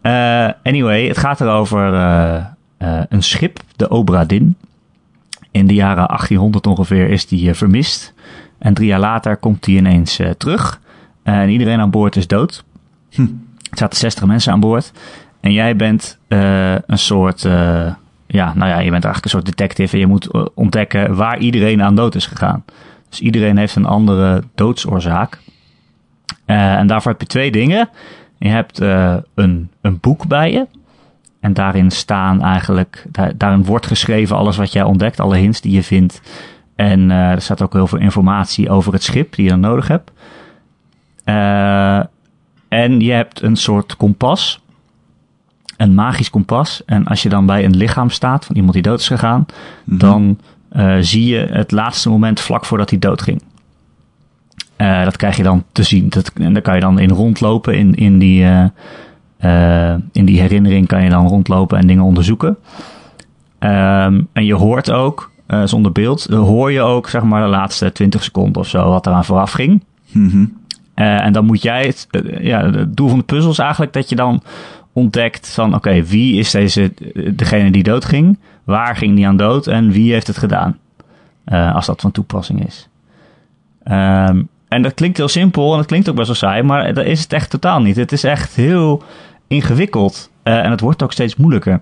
[0.00, 4.56] Eh, anyway, het gaat erover eh, een schip, de Obra Dinn.
[5.50, 8.14] In de jaren 1800 ongeveer is die vermist.
[8.58, 10.80] En drie jaar later komt die ineens terug.
[11.22, 12.64] en iedereen aan boord is dood.
[13.10, 13.22] Hm.
[13.70, 14.92] Er zaten 60 mensen aan boord.
[15.40, 17.48] En jij bent een soort,
[18.30, 21.38] ja, nou ja, je bent eigenlijk een soort detective en je moet eh, ontdekken waar
[21.38, 22.64] iedereen aan dood is gegaan.
[23.08, 25.38] Dus iedereen heeft een andere doodsoorzaak.
[26.44, 27.88] Eh, en daarvoor heb je twee dingen.
[28.38, 30.66] Je hebt eh, een, een boek bij je.
[31.40, 35.72] En daarin staan eigenlijk, daar, daarin wordt geschreven alles wat jij ontdekt, alle hints die
[35.72, 36.20] je vindt.
[36.76, 40.10] En er staat ook heel veel informatie over het schip die je dan nodig hebt.
[42.68, 44.60] En je hebt een soort kompas.
[45.78, 46.82] Een magisch kompas.
[46.86, 49.46] En als je dan bij een lichaam staat van iemand die dood is gegaan,
[49.84, 49.98] Mhm.
[49.98, 50.38] dan
[50.68, 53.42] eh, zie je het laatste moment vlak voordat hij doodging.
[54.76, 56.08] Eh dat krijg je dan te zien.
[56.08, 57.74] Dat, en daar kan je dan in rondlopen.
[57.74, 58.44] In, in, die,
[59.38, 62.56] eh, in die herinnering kan je dan rondlopen en dingen onderzoeken.
[63.58, 65.30] Ehm, en je hoort ook,
[65.64, 69.24] zonder beeld, hoor je ook zeg maar de laatste 20 seconden of zo wat eraan
[69.24, 69.82] vooraf ging.
[70.12, 70.44] Mhm.
[70.94, 72.06] En dan moet jij het,
[72.40, 74.42] ja, het doel van de puzzel is eigenlijk dat je dan
[74.98, 76.92] ontdekt van, oké, wie is deze,
[77.34, 78.38] degene die doodging?
[78.64, 79.66] Waar ging die aan dood?
[79.66, 80.78] En wie heeft het gedaan?
[81.44, 82.88] Eh, als dat van toepassing is.
[83.82, 87.04] Ehm, en dat klinkt heel simpel en dat klinkt ook best wel saai, maar dat
[87.04, 87.96] is het echt totaal niet.
[87.96, 89.02] Het is echt heel
[89.46, 91.80] ingewikkeld eh, en het wordt ook steeds moeilijker.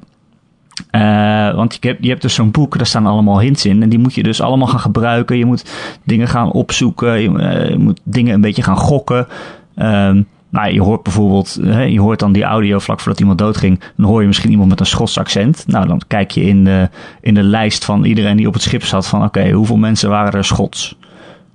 [0.91, 3.83] Eh, want je hebt, je hebt dus zo'n boek, daar staan allemaal hints in.
[3.83, 5.39] En die moet je dus allemaal gaan gebruiken.
[5.39, 5.71] Je moet
[6.05, 7.21] dingen gaan opzoeken.
[7.21, 7.31] Je,
[7.71, 9.27] je moet dingen een beetje gaan gokken.
[9.75, 13.81] Ehm, nou, je hoort bijvoorbeeld, je hoort dan die audio vlak voordat iemand doodging.
[13.97, 15.65] Dan hoor je misschien iemand met een Schots accent.
[15.67, 16.89] Nou, dan kijk je in de,
[17.21, 19.07] in de lijst van iedereen die op het schip zat.
[19.07, 20.97] Van oké, hoeveel mensen waren er Schots?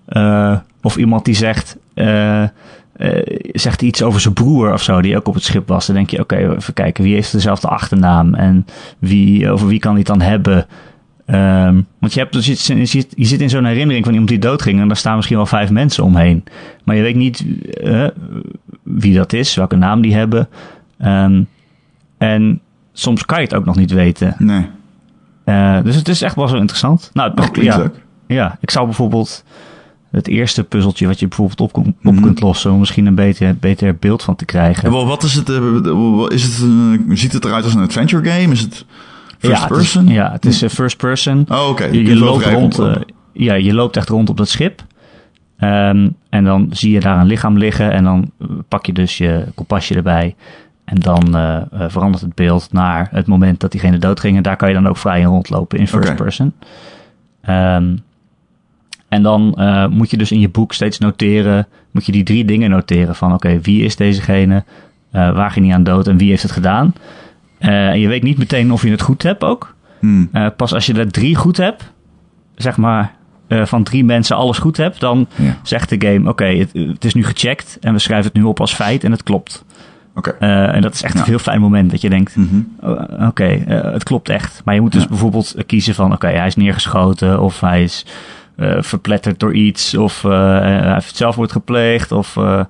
[0.06, 2.50] Eh, of iemand die zegt, eh, eh,
[3.52, 5.86] zegt iets over zijn broer of zo, die ook op het schip was.
[5.86, 8.66] Dan denk je, oké, even kijken, wie heeft dezelfde achternaam en
[9.00, 10.66] wie, over wie kan hij het dan hebben?
[11.32, 14.40] Ehm, want je, hebt, dus je, zit, je zit in zo'n herinnering van iemand die
[14.40, 16.44] doodging en daar staan misschien wel vijf mensen omheen.
[16.84, 17.46] Maar je weet niet
[17.84, 18.08] eh,
[18.84, 20.48] wie dat is, welke naam die hebben.
[20.98, 21.44] Ehm,
[22.18, 22.60] en
[22.94, 24.36] soms kan je het ook nog niet weten.
[24.38, 24.66] Nee.
[25.44, 27.10] Eh, dus het is echt wel zo interessant.
[27.14, 27.94] Nou, het Oh, ja, leuk.
[28.28, 29.44] ja, ik zou bijvoorbeeld
[30.12, 32.22] het eerste puzzeltje wat je bijvoorbeeld op, Mhm.
[32.22, 34.92] kunt lossen, om misschien een beter, beter beeld van te krijgen.
[34.92, 35.50] Wat is het?
[35.50, 38.52] eh, Is het een, ziet het eruit als een adventure game?
[38.54, 38.86] Is het
[39.42, 40.02] first ja, person?
[40.02, 41.46] Het is, ja, het is eh, first person.
[41.50, 41.86] Oh, oké.
[41.86, 42.96] je, loopt rond, eh,
[43.34, 44.84] ja, je loopt echt rond op dat schip.
[45.58, 49.18] Ehm, en dan zie je daar een lichaam liggen en dan eh, pak je dus
[49.18, 50.36] je kompasje erbij.
[50.86, 51.24] En dan
[51.88, 54.38] verandert het beeld naar het moment dat diegene doodging.
[54.38, 56.54] En daar kan je dan ook vrij in rondlopen in first person.
[57.42, 57.96] Ehm,
[59.08, 59.56] en dan
[59.92, 63.34] moet je dus in je boek steeds noteren, moet je die drie dingen noteren van
[63.34, 64.64] oké, wie is dezegene,
[65.12, 66.94] waar ging hij aan dood en wie heeft het gedaan.
[67.62, 69.76] Eh, en je weet niet meteen of je het goed hebt ook.
[70.00, 70.30] Hmm.
[70.32, 71.92] Eh, pas als je er drie goed hebt,
[72.56, 73.14] zeg maar
[73.48, 75.58] eh, van drie mensen alles goed hebt, dan Ja.
[75.64, 78.60] zegt de game: Oké, het, het is nu gecheckt en we schrijven het nu op
[78.60, 79.66] als feit en het klopt.
[80.16, 80.30] Oké.
[80.40, 81.20] Eh, en dat is echt Ja.
[81.20, 82.62] een heel fijn moment dat je denkt: Mhm.
[82.82, 84.62] oh, Oké, eh, het klopt echt.
[84.66, 85.08] Maar je moet dus Ja.
[85.08, 88.06] bijvoorbeeld kiezen van: Oké, hij is neergeschoten of hij is
[88.56, 92.64] eh, verpletterd door iets of eh, hij heeft zelfmoord gepleegd of eh,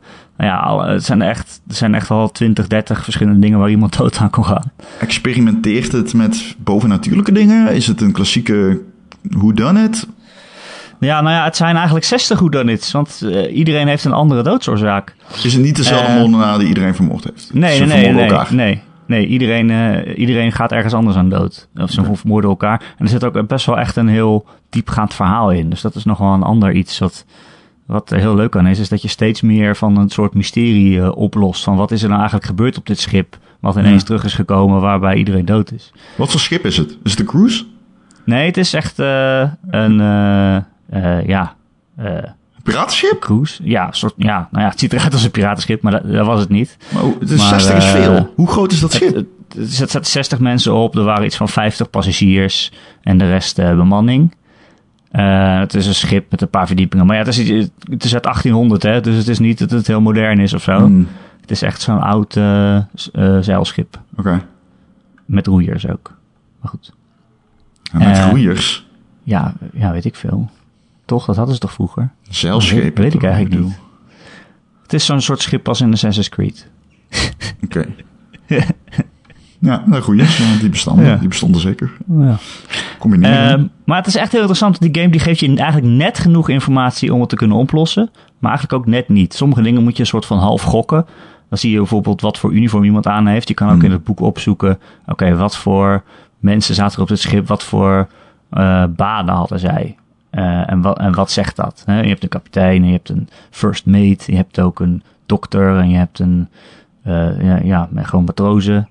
[0.45, 3.97] ja, alle- het zijn echt, er zijn echt al 20, 30 verschillende dingen waar iemand
[3.97, 4.71] dood aan kon gaan.
[4.99, 7.73] Experimenteert het met bovennatuurlijke dingen?
[7.75, 8.81] Is het een klassieke
[9.21, 10.07] who done it?
[10.99, 15.15] Ja, nou ja, het zijn eigenlijk 60 whodunits, want eh, iedereen heeft een andere doodsoorzaak.
[15.43, 17.53] Is het niet dezelfde moordenaar die iedereen vermoord heeft?
[17.53, 18.53] Nee, nee, nee, vermoorden nee, elkaar.
[18.53, 18.81] nee.
[19.05, 21.67] Nee, iedereen, eh, iedereen gaat ergens anders aan dood.
[21.75, 22.81] Of ze vermoorden elkaar.
[22.97, 25.69] En er zit ook best wel echt een heel diepgaand verhaal in.
[25.69, 27.25] Dus dat is nog wel een ander iets wat,
[27.91, 28.79] wat er heel leuk aan is.
[28.79, 31.63] Is dat je steeds meer van een soort mysterie eh, oplost.
[31.63, 33.37] Van wat is er nou eigenlijk gebeurd op dit schip.
[33.59, 34.05] Wat ineens Ja.
[34.05, 35.91] terug is gekomen waarbij iedereen dood is.
[36.17, 36.97] Wat voor schip is het?
[37.03, 37.65] Is het een cruise?
[38.25, 39.99] Nee, het is echt eh, een,
[40.89, 41.55] eh, ja,
[42.63, 43.19] piratenschip?
[43.19, 43.61] cruise.
[43.63, 46.39] Ja, soort, ja, nou ja, het ziet eruit als een piratenschip, maar dat, dat was
[46.39, 46.77] het niet.
[46.93, 48.31] Maar het is Maar, 60 is veel.
[48.35, 49.15] Hoe groot is dat schip?
[49.15, 53.27] Het, het, er zaten 60 mensen op, er waren iets van 50 passagiers en de
[53.29, 54.35] rest bemanning.
[55.11, 57.05] Eh, het is een schip met een paar verdiepingen.
[57.05, 57.49] Maar ja, het is,
[57.89, 60.61] het is uit 1800, hè, dus het is niet dat het heel modern is of
[60.63, 60.77] zo.
[60.77, 61.07] Hmm,
[61.41, 62.83] Het is echt zo'n oud eh, eh,
[63.41, 63.99] zeilschip.
[64.15, 64.45] Oké.
[65.25, 66.17] Met roeiers ook.
[66.61, 66.93] Maar goed.
[67.93, 68.87] Met roeiers.
[69.23, 70.49] Ja, ja, weet ik veel.
[71.05, 71.25] Toch?
[71.25, 72.11] Dat hadden ze toch vroeger?
[72.29, 73.03] Zeilschepen.
[73.03, 73.67] weet ik eigenlijk bedoel.
[73.67, 73.79] niet.
[74.83, 76.69] Het is zo'n soort schip als in Assassin's Creed.
[77.63, 77.85] Oké.
[79.61, 80.25] ja, nou, ja,
[80.59, 81.05] die bestonden.
[81.05, 81.15] Ja.
[81.15, 81.91] Die bestonden zeker.
[82.19, 82.37] Ja.
[82.99, 83.49] Combineren.
[83.49, 84.79] Ehm, maar het is echt heel interessant.
[84.81, 88.09] Die game die geeft je eigenlijk net genoeg informatie om het te kunnen oplossen.
[88.39, 89.33] Maar eigenlijk ook net niet.
[89.33, 91.05] Sommige dingen moet je een soort van half gokken.
[91.49, 93.47] Dan zie je bijvoorbeeld wat voor uniform iemand aan heeft.
[93.47, 93.83] Je kan ook Hmm.
[93.83, 94.79] in het boek opzoeken.
[95.05, 96.03] Oké, wat voor
[96.39, 97.47] mensen zaten er op dit schip?
[97.47, 98.07] Wat voor
[98.49, 99.95] eh, banen hadden zij?
[100.29, 101.83] Eh, en, wat, en wat zegt dat?
[101.85, 104.23] Je hebt een kapitein, je hebt een first mate.
[104.31, 106.47] Je hebt ook een dokter en je hebt een...
[107.03, 108.89] eh, ja, ja, gewoon matrozen.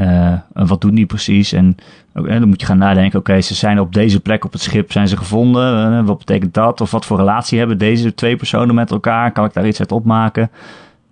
[0.00, 1.52] En wat doen die precies?
[1.52, 1.76] En
[2.12, 5.08] dan moet je gaan nadenken, oké, ze zijn op deze plek op het schip, zijn
[5.08, 5.92] ze gevonden?
[5.98, 6.80] Eh, wat betekent dat?
[6.80, 9.32] Of wat voor relatie hebben deze twee personen met elkaar?
[9.32, 10.50] Kan ik daar iets uit opmaken?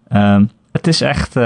[0.09, 1.43] Ehm, het is echt, eh,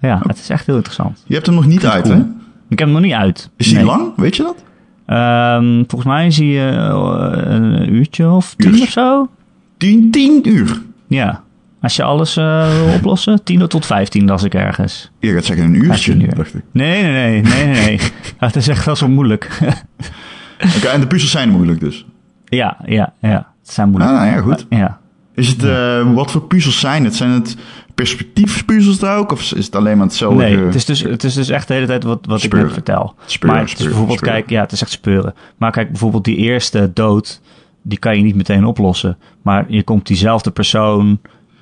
[0.00, 1.24] ja, het is echt heel interessant.
[1.26, 2.14] je hebt hem nog niet uit, cool.
[2.14, 2.20] hè?
[2.68, 3.50] Ik heb hem nog niet uit.
[3.56, 3.84] Is Nee.
[3.84, 4.12] lang?
[4.16, 4.64] Weet je dat?
[5.06, 9.28] Ehm, volgens mij zie je een uurtje of tien of zo.
[9.76, 10.82] 10, 10 uur.
[11.06, 11.42] Ja.
[11.86, 15.10] Als je alles eh, wil oplossen, 10 tot 15 las ik ergens.
[15.20, 16.34] Je gaat zeggen een uurtje, 15 uur.
[16.34, 16.62] dacht ik.
[16.72, 18.00] Nee, nee, nee, nee, nee.
[18.38, 19.58] het is echt wel zo moeilijk.
[20.76, 22.06] Oké, en de puzzels zijn moeilijk dus.
[22.44, 23.52] ja, ja, ja.
[23.62, 24.12] Het zijn moeilijk.
[24.12, 24.66] Nou ja, goed.
[24.68, 24.98] Ja.
[25.34, 27.14] Is het, eh, wat voor puzzels zijn het?
[27.14, 27.56] Zijn het
[27.94, 29.32] perspectiefpuzzels daar ook?
[29.32, 30.42] Of is het alleen maar hetzelfde?
[30.42, 32.72] Nee, het is, dus, het is dus echt de hele tijd wat, wat ik net
[32.72, 33.14] vertel.
[33.26, 35.34] Speuren, maar het is speuren, bijvoorbeeld, kijk, ja, het is echt speuren.
[35.56, 37.40] Maar kijk, bijvoorbeeld die eerste dood,
[37.82, 39.18] die kan je niet meteen oplossen.
[39.42, 41.18] Maar je komt diezelfde persoon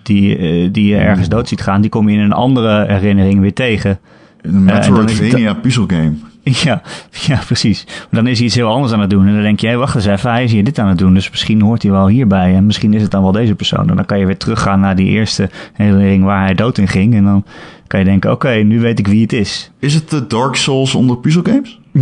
[0.06, 3.40] die, eh, die je ergens dood ziet gaan, die kom je in een andere herinnering
[3.40, 3.98] weer tegen.
[4.42, 6.12] Een Eh, Metroidvania puzzelgame.
[6.64, 7.84] Ja, ja, precies.
[7.86, 9.26] Maar dan is hij iets heel anders aan het doen.
[9.26, 11.14] En dan denk je, hé, wacht eens even, hij is hier dit aan het doen.
[11.14, 12.54] Dus misschien hoort hij wel hierbij.
[12.54, 13.90] En misschien is het dan wel deze persoon.
[13.90, 17.14] En dan kan je weer teruggaan naar die eerste herinnering waar hij dood in ging.
[17.14, 17.44] En dan
[17.86, 19.70] kan je denken, oké, nu weet ik wie het is.
[19.78, 21.80] Is het de Dark Souls onder puzzelgames?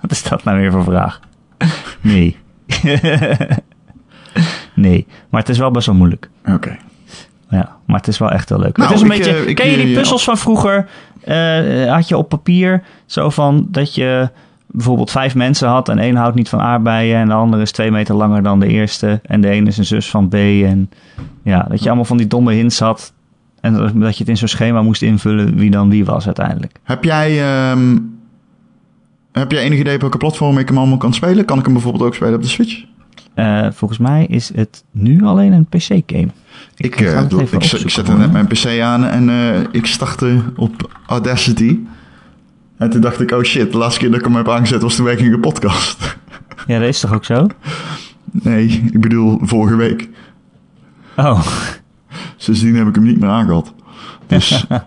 [0.00, 1.20] Wat is dat nou weer voor vraag?
[2.00, 2.36] Nee.
[4.80, 6.28] nee, maar het is wel best wel moeilijk.
[6.46, 6.76] Oké.
[7.50, 8.76] Ja, maar het is wel echt heel leuk.
[8.76, 10.88] Nou, het is een ik, beetje, eh, ik, ken je die eh, puzzels van vroeger?
[11.20, 14.30] Eh, had je op papier zo van dat je
[14.66, 17.90] bijvoorbeeld vijf mensen had en één houdt niet van aardbeien en de andere is twee
[17.90, 20.90] meter langer dan de eerste en de ene is een zus van B en
[21.42, 23.12] ja, dat je allemaal van die domme hints had
[23.60, 26.78] en dat je het in zo'n schema moest invullen wie dan wie was uiteindelijk.
[26.82, 27.98] Heb jij, ehm,
[29.32, 31.44] heb jij enig idee op welke platform ik hem allemaal kan spelen?
[31.44, 32.84] Kan ik hem bijvoorbeeld ook spelen op de Switch?
[33.40, 36.28] Eh, volgens mij is het nu alleen een PC-game.
[36.76, 38.20] Ik, eh, doe- even ik, ik opzoeken, zette hoor.
[38.20, 41.78] net mijn PC aan en eh, ik startte op Audacity.
[42.76, 44.96] En toen dacht ik, oh shit, de laatste keer dat ik hem heb aangezet was
[44.96, 45.98] toen wij gingen podcast.
[46.66, 47.46] Ja, dat is toch ook zo?
[48.30, 50.08] Nee, ik bedoel vorige week.
[51.16, 51.46] Oh,
[52.36, 53.74] Sindsdien heb ik hem niet meer aangehad.
[54.26, 54.86] Dus ja.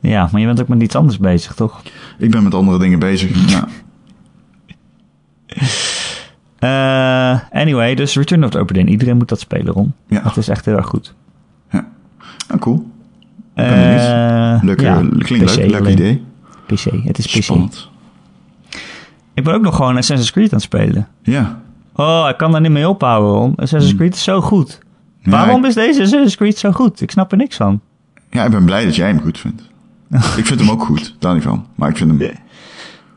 [0.00, 1.82] ja, maar je bent ook met iets anders bezig, toch?
[2.18, 3.50] ik ben met andere dingen bezig.
[3.50, 3.68] Ja.
[6.58, 8.88] Eh, anyway, dus Return of the Obra Dinn.
[8.88, 9.92] Iedereen moet dat spelen, Ron.
[10.08, 10.20] Ja.
[10.22, 11.14] Het is echt heel erg goed.
[12.48, 12.90] Ah, cool.
[13.54, 14.62] Eh, benieuwd.
[14.62, 16.24] Leuk, ja, klinkt PC leuk, leuk idee.
[16.66, 17.42] PC, het is PC.
[17.42, 17.88] Spannend.
[19.34, 21.08] Ik ben ook nog gewoon Assassin's Creed aan het spelen.
[21.22, 21.60] Ja.
[21.94, 23.54] Oh, ik kan daar niet mee ophouden, Ron.
[23.56, 24.78] Assassin's Creed is zo goed.
[25.18, 27.00] Ja, Waarom ik, is deze Assassin's Creed zo goed?
[27.00, 27.80] Ik snap er niks van.
[28.30, 29.62] ja, ik ben blij dat jij hem goed vindt.
[30.40, 31.66] ik vind hem ook goed, daar niet van.
[31.74, 32.30] Maar ik vind hem...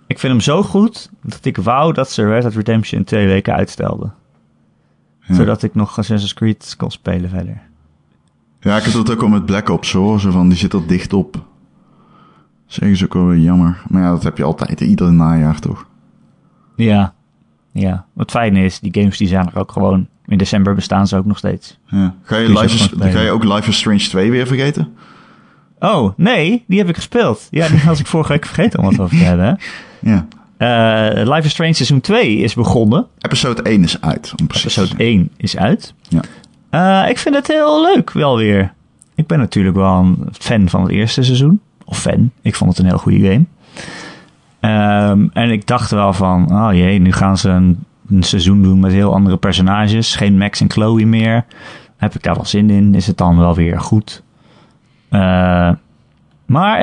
[0.10, 3.54] Ik vind hem zo goed dat ik wou dat ze Red Dead Redemption twee weken
[3.54, 4.14] uitstelden.
[5.22, 5.36] Ja.
[5.36, 7.62] Zodat ik nog Assassin's Creed kon spelen verder.
[8.60, 10.20] Ja, ik heb dat ook al met Black Ops hoor.
[10.20, 11.44] Zo van, die zit er dicht op.
[12.66, 13.82] Zeggen ze ook wel weer jammer.
[13.88, 15.86] Maar ja, dat heb je altijd, ieder najaar toch?
[16.76, 17.14] Ja,
[17.72, 18.06] ja.
[18.14, 21.26] Wat fijn is, die games die zijn er ook gewoon In december bestaan ze ook
[21.26, 21.80] nog steeds.
[21.86, 22.16] Ja.
[22.24, 24.94] Ga, je Life is, ga je ook Life is Strange 2 weer vergeten?
[25.80, 27.48] Oh, nee, die heb ik gespeeld.
[27.52, 29.60] Ja, die was ik vorige week vergeten om het over te hebben.
[30.02, 30.28] Ja.
[30.60, 33.08] Eh, Life is Strange seizoen 2 is begonnen.
[33.20, 34.34] Episode 1 is uit.
[34.40, 35.00] Om precies Episode zijn.
[35.00, 35.94] 1 is uit.
[36.08, 36.22] Ja.
[36.70, 38.74] Eh, ik vind het heel leuk wel weer.
[39.16, 41.62] Ik ben natuurlijk wel een fan van het eerste seizoen.
[41.86, 42.32] Of fan.
[42.42, 43.46] Ik vond het een heel goede game.
[44.60, 48.80] Ehm, en ik dacht wel van, oh jee, nu gaan ze een, een seizoen doen
[48.80, 50.16] met heel andere personages.
[50.16, 51.46] Geen Max en Chloe meer.
[51.98, 52.96] Heb ik daar wel zin in?
[52.96, 54.24] Is het dan wel weer goed?
[55.10, 55.72] Eh,
[56.46, 56.80] maar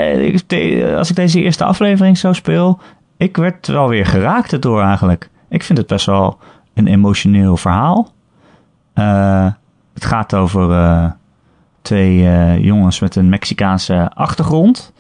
[0.96, 2.80] als ik deze eerste aflevering zo speel,
[3.16, 5.30] ik werd wel weer geraakt erdoor eigenlijk.
[5.48, 6.38] Ik vind het best wel
[6.74, 8.12] een emotioneel verhaal.
[8.94, 9.46] Eh,
[9.94, 11.04] het gaat over eh,
[11.82, 14.92] twee eh, jongens met een Mexicaanse achtergrond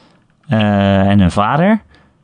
[0.48, 1.80] en een vader.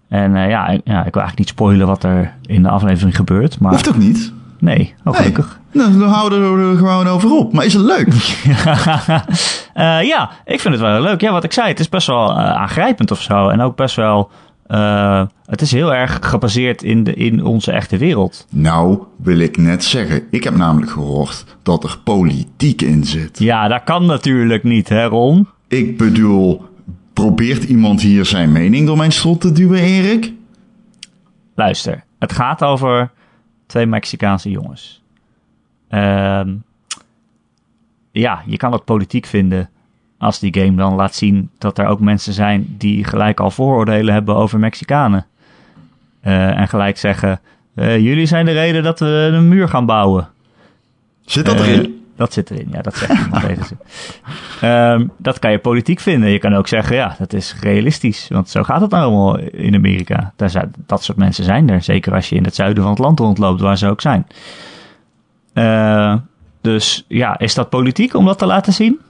[0.09, 3.61] En ja, ik- ja, ik wil eigenlijk niet spoilen wat er in de aflevering gebeurt,
[3.61, 4.32] maar Hoeft ook niet.
[4.59, 5.14] nee, oh, Nee.
[5.14, 5.61] gelukkig.
[5.72, 7.53] Nou, dan houden we er gewoon over op.
[7.53, 8.09] Maar is het leuk?
[10.07, 11.20] Ja, ik vind het wel heel leuk.
[11.20, 13.49] Ja, wat ik zei, het is best wel aangrijpend of zo.
[13.49, 14.30] En ook best wel.
[14.73, 18.47] Eh, het is heel erg gebaseerd in, de, in onze echte wereld.
[18.51, 20.23] Nou, wil ik net zeggen.
[20.31, 23.39] Ik heb namelijk gehoord dat er politiek in zit.
[23.39, 25.49] Ja, dat kan natuurlijk niet, hè, Ron?
[25.68, 26.64] Ik bedoel,
[27.12, 30.33] probeert iemand hier zijn mening door mijn strot te duwen, Erik?
[31.55, 33.11] Luister, het gaat over
[33.66, 35.03] twee Mexicaanse jongens.
[35.89, 36.55] Ehm,
[38.11, 39.70] ja, je kan het politiek vinden
[40.23, 44.14] als die game dan laat zien dat er ook mensen zijn die gelijk al vooroordelen
[44.14, 45.27] hebben over Mexicanen.
[46.20, 47.41] Eh, en gelijk zeggen,
[47.75, 50.29] eh, jullie zijn de reden dat we een muur gaan bouwen.
[51.25, 52.01] Zit dat Eh, erin?
[52.16, 53.77] Dat zit erin, ja, dat zegt iemand tegen ze.
[54.61, 56.31] Ehm, dat kan je politiek vinden.
[56.31, 58.27] Je kan ook zeggen, ja, dat is realistisch.
[58.29, 60.33] Want zo gaat het nou allemaal in Amerika.
[60.37, 61.83] Daar zijn, dat soort mensen zijn er.
[61.83, 64.27] Zeker als je in het zuiden van het land rondloopt, waar ze ook zijn.
[66.61, 69.01] Dus ja, is dat politiek om dat te laten zien?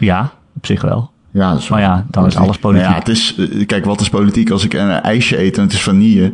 [0.00, 1.10] Ja, op zich wel.
[1.32, 2.84] Ja, dat is Maar ja, dan is alles politiek.
[2.84, 4.50] Nou ja, het is, eh, kijk, wat is politiek?
[4.50, 6.32] Als ik een ijsje eet en het is vanille...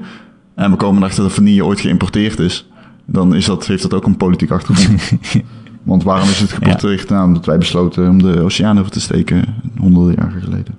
[0.54, 2.68] en we komen erachter dat vanille ooit geïmporteerd is...
[3.06, 5.12] dan is dat, heeft dat ook een politiek achtergrond.
[5.82, 7.08] Want waarom is het geïmporteerd?
[7.08, 9.44] Nou, omdat wij besloten om de oceaan over te steken...
[9.78, 10.74] honderden jaren geleden.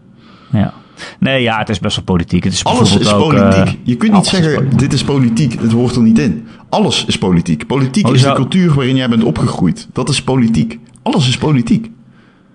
[0.51, 0.73] Ja.
[1.19, 2.43] Nee, ja, het is best wel politiek.
[2.43, 3.65] Het is Alles is ook, politiek.
[3.65, 6.47] eh, je kunt niet is zeggen, dit is politiek, het hoort er niet in.
[6.69, 7.67] Alles is politiek.
[7.67, 9.87] Politiek Oh, is de cultuur waarin jij bent opgegroeid.
[9.93, 10.79] Dat is politiek.
[11.01, 11.91] Alles is politiek.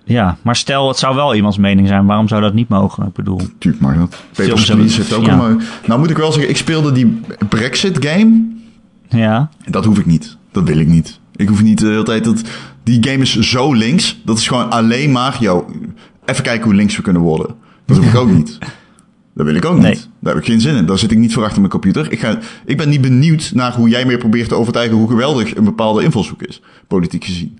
[0.03, 2.05] Ja, maar stel, het zou wel iemands mening zijn.
[2.05, 3.07] Waarom zou dat niet mogen?
[3.07, 4.23] Ik bedoel, Tuurlijk mag dat.
[4.33, 5.39] Please heeft ook ja.
[5.39, 5.61] een.
[5.85, 8.41] Nou moet ik wel zeggen, ik speelde die Brexit game.
[9.09, 9.49] ja.
[9.69, 10.37] Dat hoef ik niet.
[10.51, 11.19] Dat wil ik niet.
[11.35, 12.41] Ik hoef niet de hele tijd dat...
[12.83, 14.21] Die game is zo links.
[14.25, 15.37] Dat is gewoon alleen maar...
[15.39, 15.65] Yo,
[16.25, 17.55] even kijken hoe links we kunnen worden.
[17.85, 18.57] Dat hoef ik ook niet.
[19.35, 19.91] Dat wil ik ook Nee.
[19.91, 20.09] niet.
[20.19, 20.85] Daar heb ik geen zin in.
[20.85, 22.11] Daar zit ik niet voor achter mijn computer.
[22.11, 24.97] Ik, ga, ik ben niet benieuwd naar hoe jij meer probeert te overtuigen...
[24.97, 26.61] hoe geweldig een bepaalde invalshoek is.
[26.87, 27.59] Politiek gezien.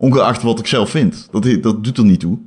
[0.00, 1.28] Ongeacht wat ik zelf vind.
[1.30, 2.38] Dat, dat doet er niet toe.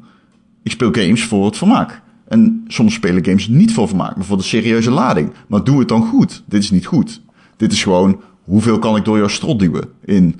[0.64, 2.02] Ik speel games voor het vermaak.
[2.28, 5.32] En soms spelen games niet voor vermaak, maar voor de serieuze lading.
[5.48, 6.44] Maar doe het dan goed.
[6.46, 7.22] Dit is niet goed.
[7.58, 10.40] Dit is gewoon, hoeveel kan ik door jouw strot duwen in,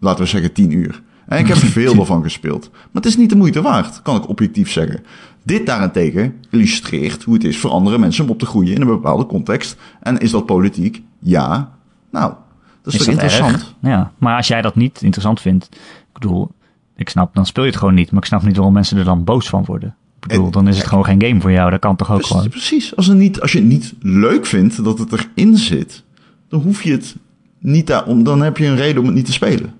[0.00, 1.02] laten we zeggen, 10 uur.
[1.26, 2.70] En ik heb er veel ervan gespeeld.
[2.72, 5.04] Maar het is niet de moeite waard, kan ik objectief zeggen.
[5.42, 8.86] Dit daarentegen illustreert hoe het is voor andere mensen om op te groeien in een
[8.86, 9.76] bepaalde context.
[10.00, 11.02] En is dat politiek?
[11.18, 11.72] Ja.
[12.10, 12.34] Nou,
[12.82, 13.52] dat is, toch interessant?
[13.52, 13.74] erg?
[13.80, 15.68] Ja, maar als jij dat niet interessant vindt,
[16.16, 16.50] ik bedoel,
[16.96, 18.10] ik snap, dan speel je het gewoon niet.
[18.10, 19.94] Maar ik snap niet waarom mensen er dan boos van worden.
[20.20, 21.70] Ik bedoel, En- dan is het gewoon geen game voor jou.
[21.70, 22.48] Dat kan toch ook Precies, gewoon.
[22.50, 22.96] precies.
[22.96, 26.04] Als, niet, als je het niet leuk vindt dat het erin zit,
[26.48, 27.16] dan hoef je het
[27.58, 29.74] niet daar, om, dan heb je een reden om het niet te spelen.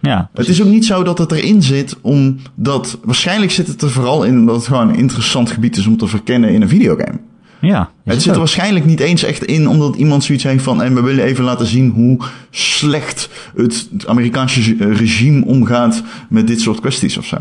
[0.00, 3.90] Ja, Het is ook niet zo dat het erin zit omdat, waarschijnlijk zit het er
[3.90, 7.18] vooral in dat het gewoon een interessant gebied is om te verkennen in een videogame.
[7.60, 7.90] Ja.
[8.04, 11.02] Het zit er waarschijnlijk niet eens echt in omdat iemand zoiets heeft van en we
[11.02, 12.18] willen even laten zien hoe
[12.50, 17.36] slecht het Amerikaanse regime omgaat met dit soort kwesties of zo.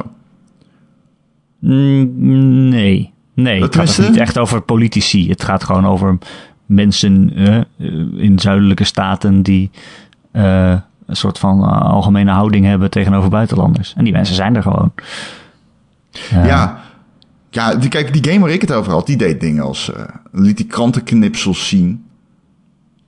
[1.60, 3.12] Mm, nee.
[3.34, 5.30] Nee, het gaat ook niet echt over politici.
[5.30, 6.18] Het gaat gewoon over
[6.66, 7.64] mensen eh, eh,
[8.18, 9.70] in zuidelijke staten die
[10.32, 13.94] eh, een soort van eh, algemene houding hebben tegenover buitenlanders.
[13.98, 14.92] En die mensen zijn er gewoon.
[16.32, 16.82] Eh, Ja,
[17.58, 19.94] ja die, kijk, die game waar ik het over had, die deed dingen als...
[19.94, 22.06] eh, liet die krantenknipsels zien.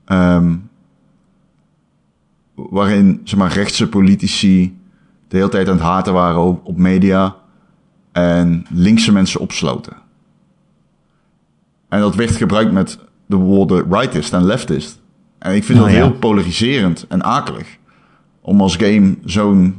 [0.05, 0.55] ehm,
[2.55, 4.77] waarin, zeg maar, rechtse politici
[5.27, 7.35] de hele tijd aan het haten waren op, op media.
[8.11, 9.93] En linkse mensen opsloten.
[11.89, 15.01] En dat werd gebruikt met de woorden rightist en leftist.
[15.39, 15.99] En ik vind Oh, dat ja.
[16.01, 17.77] heel polariserend en akelig.
[18.41, 19.75] Om als game zo'n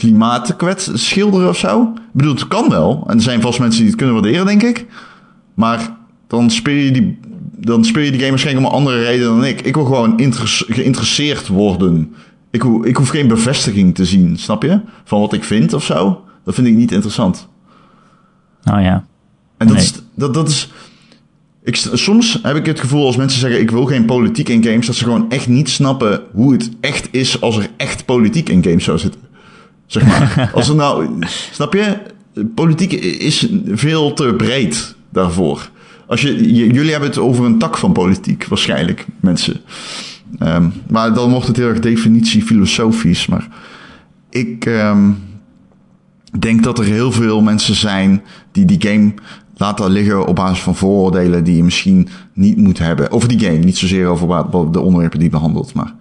[0.00, 1.82] klimaatkwets schilderen of zo.
[1.82, 3.04] Ik bedoel, het kan wel.
[3.06, 4.86] En er zijn vast mensen die het kunnen waarderen, denk ik.
[5.54, 5.96] Maar
[6.26, 7.18] dan speel je die,
[7.56, 9.60] dan speel je die game waarschijnlijk om een andere reden dan ik.
[9.60, 10.34] Ik wil gewoon
[10.68, 12.14] geïnteresseerd worden
[12.50, 14.80] Ik, ho ik hoef geen bevestiging te zien, snap je?
[15.04, 16.24] Van wat ik vind of zo.
[16.44, 17.48] Dat vind ik niet interessant.
[18.62, 19.04] Nou ja.
[19.56, 19.84] En dat Nee.
[19.84, 19.92] is...
[20.14, 20.70] Dat, dat is
[21.62, 23.60] ik, soms heb ik het gevoel als mensen zeggen...
[23.60, 24.86] ik wil geen politiek in games...
[24.86, 27.40] dat ze gewoon echt niet snappen hoe het echt is...
[27.40, 29.20] als er echt politiek in games zou zitten.
[29.90, 30.50] Zeg maar.
[30.54, 31.08] als er nou...
[31.52, 31.98] Snap je?
[32.54, 35.70] Politiek is veel te breed daarvoor.
[36.06, 39.60] Als je, jullie hebben het over een tak van politiek, waarschijnlijk, mensen.
[40.38, 43.26] Ehm, maar dan wordt het heel erg definitie filosofisch.
[43.26, 43.48] Maar
[44.30, 45.10] ik ehm,
[46.38, 48.22] denk dat er heel veel mensen zijn
[48.52, 49.14] die die game
[49.56, 53.10] laten liggen op basis van vooroordelen die je misschien niet moet hebben.
[53.10, 55.74] Over die game, niet zozeer over de onderwerpen die behandelt.
[55.74, 55.94] Maar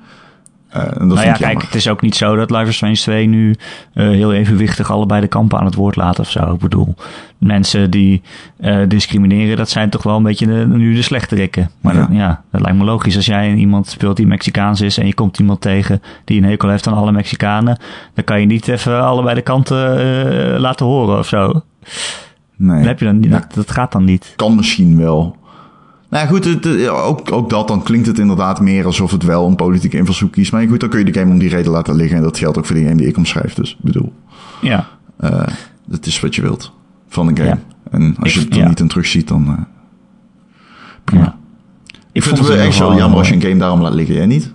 [0.69, 1.63] eh, dat nou ja, kijk, jammer.
[1.63, 3.55] het is ook niet zo dat Life is Strange 2 nu
[3.93, 6.53] eh, heel evenwichtig allebei de kampen aan het woord laat of zo.
[6.53, 6.95] Ik bedoel,
[7.37, 8.21] mensen die
[8.57, 11.69] eh, discrimineren, dat zijn toch wel een beetje de, nu de slechterikken.
[11.81, 11.99] Maar Ja.
[11.99, 13.15] Dat, ja, dat lijkt me logisch.
[13.15, 16.69] Als jij iemand speelt die Mexicaans is en je komt iemand tegen die een hekel
[16.69, 17.77] heeft aan alle Mexicanen,
[18.13, 19.79] dan kan je niet even allebei de kanten
[20.59, 21.61] laten horen of zo.
[22.55, 22.77] Nee.
[22.77, 24.33] Dat, heb je dan, niet- dat, dat gaat dan niet.
[24.35, 25.35] kan misschien wel.
[26.09, 29.55] Nou goed, het, ook, ook dat, dan klinkt het inderdaad meer alsof het wel een
[29.55, 30.51] politieke invalshoek kiest.
[30.51, 32.17] Maar goed, dan kun je de game om die reden laten liggen.
[32.17, 33.53] En dat geldt ook voor de game die ik omschrijf.
[33.53, 34.13] Dus ik bedoel,
[34.61, 34.87] Ja,
[35.17, 35.47] eh
[35.91, 36.71] het is wat je wilt
[37.07, 37.49] van een game.
[37.49, 37.59] Ja.
[37.91, 38.67] En als je Ik- het er ja.
[38.67, 39.53] niet in terugziet, dan eh,
[41.03, 41.23] prima.
[41.23, 41.37] Ja.
[42.11, 43.93] Ik vind het wel echt wel geval, jammer als je eh, een game daarom laat
[43.93, 44.15] liggen.
[44.15, 44.53] Jij niet?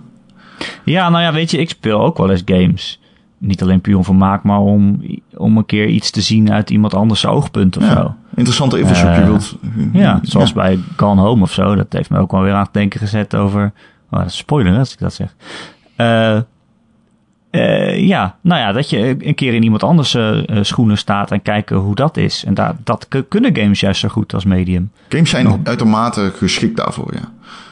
[0.85, 3.01] Ja, nou ja, weet je, ik speel ook wel eens games.
[3.37, 5.01] Niet alleen puur om vermaak, maar om,
[5.37, 7.93] om een keer iets te zien uit iemand anders oogpunt of Ja.
[7.95, 8.15] zo.
[8.35, 9.09] Interessante invalshoek.
[9.15, 9.55] je Eh, wilt,
[9.93, 11.75] Ja, zoals bij Gone Home of zo.
[11.75, 13.71] Dat heeft me ook wel weer aan het denken gezet over...
[14.11, 15.35] Oh, spoiler als ik dat zeg.
[15.95, 16.37] Eh,
[17.49, 20.17] eh, ja, nou ja, dat je een keer in iemand anders
[20.61, 22.43] schoenen staat en kijken hoe dat is.
[22.45, 24.91] En daar, dat kunnen games juist zo goed als medium.
[25.09, 27.31] Games zijn uitermate geschikt daarvoor, ja.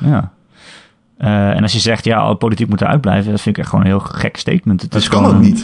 [0.09, 0.31] Ja.
[1.53, 3.85] En als je zegt, ja, alle politiek moet eruit blijven, dat vind ik echt gewoon
[3.85, 4.81] een heel gek statement.
[4.81, 5.63] Het Dat is kan gewoon ook een-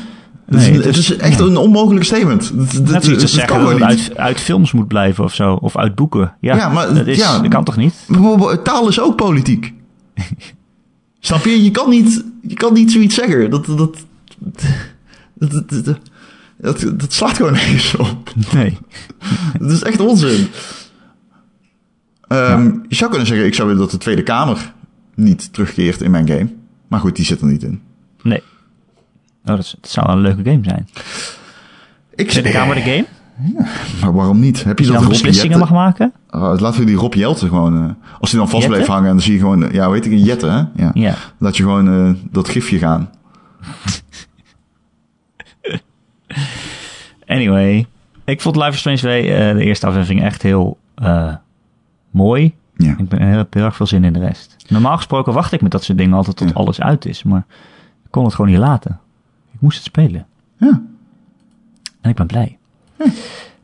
[0.49, 2.51] Het, is, het echt een onmogelijk statement.
[2.57, 5.53] Dat, dat, dat kan zeggen dat het uit, uit films moet blijven of zo.
[5.53, 6.33] Of uit boeken.
[6.39, 7.39] Ja, Ja, maar- dat, is, ja.
[7.39, 7.93] dat kan toch niet?
[8.07, 9.73] Bijvoorbeeld, taal is ook politiek.
[11.19, 11.63] Snap je?
[11.63, 13.49] Je kan niet, je kan niet zoiets zeggen.
[13.49, 13.97] Dat, dat,
[15.37, 18.33] dat, dat, slaat gewoon nergens op.
[18.53, 18.77] Nee.
[19.59, 20.47] Dat is echt onzin.
[22.27, 24.73] Ehm, Je zou kunnen zeggen, ik zou willen dat de Tweede Kamer
[25.15, 26.49] niet terugkeert in mijn game.
[26.87, 27.81] Maar goed, die zit er niet in.
[28.21, 28.41] Nee.
[29.49, 30.87] Oh, dat, is- dat zou een leuke game zijn.
[32.15, 33.05] Ik Zit de Kamer de game?
[34.01, 34.63] Maar waarom niet?
[34.63, 36.13] Heb je Die dat dan Rob beslissingen mag maken?
[36.29, 37.83] Ah, laten we die Rob Jelte gewoon...
[37.83, 37.89] eh,
[38.19, 39.63] als hij dan vast blijft hangen, en dan zie je gewoon...
[39.63, 40.83] eh, Ja, weet ik, een Jette, hè?
[40.83, 40.91] Ja.
[40.93, 41.15] Ja.
[41.37, 43.09] Laat je gewoon eh, dat gifje gaan.
[47.27, 47.87] Anyway.
[48.25, 50.77] Ik vond Life is Strange 2, eh, de eerste aflevering, echt heel
[52.11, 52.53] mooi.
[52.75, 52.95] Ja.
[52.97, 54.55] Ik ben heel, erg veel zin in de rest.
[54.67, 56.53] Normaal gesproken wacht ik met dat soort dingen altijd tot Ja.
[56.53, 57.23] alles uit is.
[57.23, 57.45] Maar
[58.03, 58.99] ik kon het gewoon niet laten.
[59.59, 60.25] Ik moest het spelen.
[60.57, 60.81] ja.
[62.01, 62.57] En ik ben blij.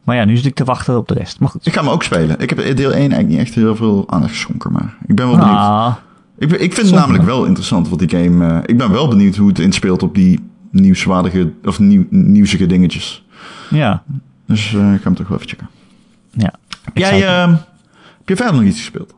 [0.03, 1.39] Maar ja, nu zit ik te wachten op de rest.
[1.39, 1.65] Maar goed.
[1.65, 2.39] Ik ga hem ook spelen.
[2.39, 5.37] Ik heb deel 1 eigenlijk niet echt heel veel aandacht geschonken, maar ik ben wel
[5.37, 5.57] benieuwd.
[5.57, 5.95] Ah,
[6.37, 8.47] Ik, ik vind het namelijk wel interessant wat die game...
[8.47, 10.39] eh, ik ben wel benieuwd hoe het inspeelt op die
[10.71, 11.51] nieuwswaardige...
[11.63, 13.25] of nieuw, nieuwsige dingetjes.
[13.69, 14.03] ja.
[14.45, 15.69] Dus eh, ik ga hem toch wel even checken.
[16.31, 16.53] ja.
[16.93, 17.49] Ik Jij, ehm,
[18.17, 19.13] heb je verder nog iets gespeeld?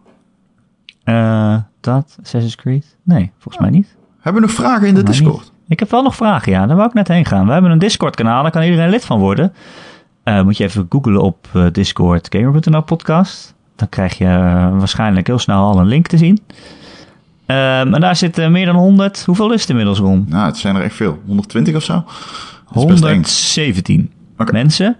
[1.03, 2.17] Eh, dat?
[2.21, 2.95] Assassin's Creed?
[3.03, 3.95] Nee, volgens mij niet.
[4.19, 5.39] Hebben we nog vragen in de Discord?
[5.43, 5.51] niet.
[5.67, 6.65] Ik heb wel nog vragen, ja.
[6.65, 7.45] Daar wou ik net heen gaan.
[7.45, 9.53] We hebben een Discord-kanaal, daar kan iedereen lid van worden.
[10.23, 13.55] Eh, moet je even googlen op eh, Discord Gamer.nl podcast.
[13.75, 16.39] Dan krijg je eh, waarschijnlijk heel snel al een link te zien.
[17.45, 19.25] Ehm, en daar zitten meer dan 100.
[19.25, 20.25] Hoeveel is het inmiddels, Ron?
[20.29, 21.21] Nou, het zijn er echt veel.
[21.25, 21.93] 120 of zo?
[22.73, 23.11] Dat is best eng.
[23.11, 24.51] 117 Oké.
[24.51, 24.97] mensen.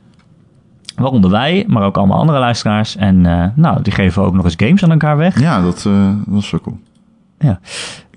[0.96, 2.96] Waaronder wij, maar ook allemaal andere luisteraars.
[2.96, 3.22] En
[3.56, 5.40] nou, die geven ook nog eens games aan elkaar weg.
[5.40, 5.88] Ja, dat,
[6.26, 6.80] dat is wel cool.
[7.40, 7.60] Ja.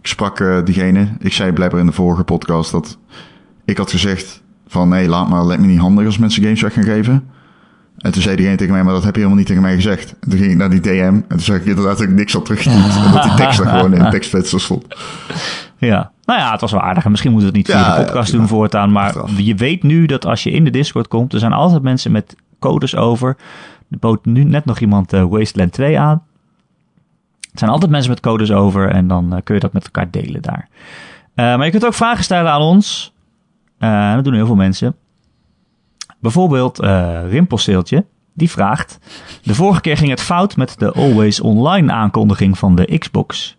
[0.00, 2.98] Ik sprak eh, diegene, ik zei blijkbaar in de vorige podcast dat
[3.64, 6.72] ik had gezegd van nee, laat maar, lijkt me niet handig als mensen games weg
[6.72, 7.28] gaan geven.
[7.98, 10.14] En toen zei diegene tegen mij, maar dat heb je helemaal niet tegen mij gezegd.
[10.20, 12.32] En toen ging ik naar die DM en toen zag ik inderdaad dat ik niks
[12.32, 12.96] had teruggestuurd.
[13.06, 14.84] en dat die tekst er gewoon in tekstvenster stond.
[15.76, 17.04] Ja, nou ja, het was wel aardig.
[17.04, 18.92] En misschien moeten we het niet via Ja, de podcast ja, doen voortaan.
[18.92, 22.12] Maar je weet nu dat als je in de Discord komt, er zijn altijd mensen
[22.12, 23.36] met codes over.
[23.90, 26.22] Er bood nu net nog iemand eh, Wasteland 2 aan.
[27.52, 30.10] Er zijn altijd mensen met codes over en dan eh, kun je dat met elkaar
[30.10, 30.68] delen daar.
[31.34, 33.12] Eh, maar je kunt ook vragen stellen aan ons.
[33.78, 34.96] Eh, dat doen heel veel mensen.
[36.20, 38.04] Bijvoorbeeld eh Rimpelsteeltje.
[38.34, 38.98] Die vraagt.
[39.42, 43.56] De vorige keer ging het fout met de Always Online aankondiging van de Xbox.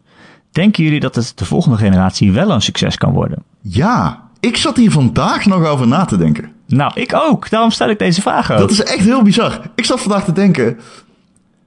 [0.52, 3.44] Denken jullie dat het de volgende generatie wel een succes kan worden?
[3.62, 6.52] Ja, ik zat hier vandaag nog over na te denken.
[6.68, 7.50] Nou, ik ook.
[7.50, 8.58] Daarom stel ik deze vraag ook.
[8.58, 9.62] Dat is echt heel bizar.
[9.76, 10.80] Ik zat vandaag te denken,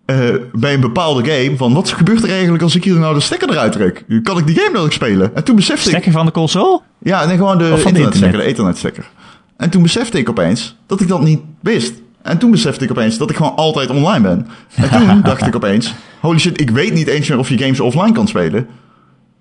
[0.04, 0.18] eh,
[0.52, 3.50] bij een bepaalde game van wat gebeurt er eigenlijk als ik hier nou de stekker
[3.50, 4.04] eruit trek?
[4.22, 5.36] Kan ik die game nog spelen?
[5.36, 5.90] En toen besefte ik...
[5.90, 6.80] Stekker van de console?
[6.98, 9.10] Ja, nee, gewoon de internetstekker, de ethernetstekker.
[9.56, 11.94] En toen besefte ik opeens dat ik dat niet wist.
[12.22, 14.46] En toen besefte ik opeens dat ik gewoon altijd online ben.
[14.74, 17.80] En toen dacht ik opeens, holy shit, ik weet niet eens meer of je games
[17.80, 18.66] offline kan spelen.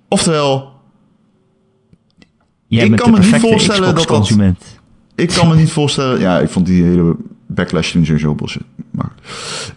[0.07, 0.71] Oftewel,
[2.67, 4.37] Jij Ik kan de me niet voorstellen dat dat-
[5.15, 6.19] ik kan me niet voorstellen...
[6.19, 7.15] Ja, ik vond die hele
[7.47, 8.61] backlash toen sowieso bullshit.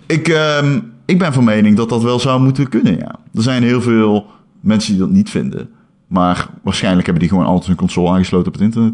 [0.07, 3.14] Ik, ehm, ik ben van mening dat dat wel zou moeten kunnen, ja.
[3.34, 4.26] Er zijn heel veel
[4.61, 5.70] mensen die dat niet vinden.
[6.07, 8.92] Maar waarschijnlijk hebben die gewoon altijd hun console aangesloten op het internet.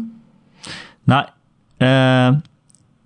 [1.03, 1.25] Nou,
[1.77, 2.29] eh,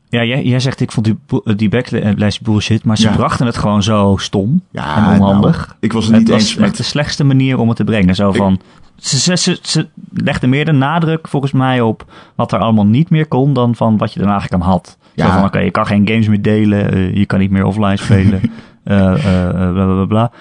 [0.10, 3.16] ja, jij, jij zegt ik vond die, bo- die backlash bullshit, maar ze Ja.
[3.16, 5.58] brachten het gewoon zo stom Ja, en onhandig.
[5.66, 6.78] nou, ik was het het niet was eens echt met...
[6.78, 8.16] de slechtste manier om het te brengen.
[8.16, 8.60] Zo van,
[8.96, 12.06] ze, ze, ze, ze legden meer de nadruk volgens mij op
[12.36, 14.98] wat er allemaal niet meer kon dan van wat je er eigenlijk aan had.
[15.16, 15.34] Zo Ja.
[15.34, 18.42] van, oké, je kan geen games meer delen, eh, je kan niet meer offline spelen,
[18.84, 20.06] eh, eh, eh, bla bla bla.
[20.06, 20.32] bla.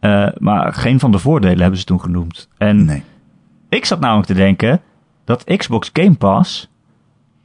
[0.00, 2.48] Eh, maar geen van de voordelen hebben ze toen genoemd.
[2.58, 3.02] En Nee.
[3.68, 4.80] ik zat namelijk te denken
[5.24, 6.68] dat Xbox Game Pass,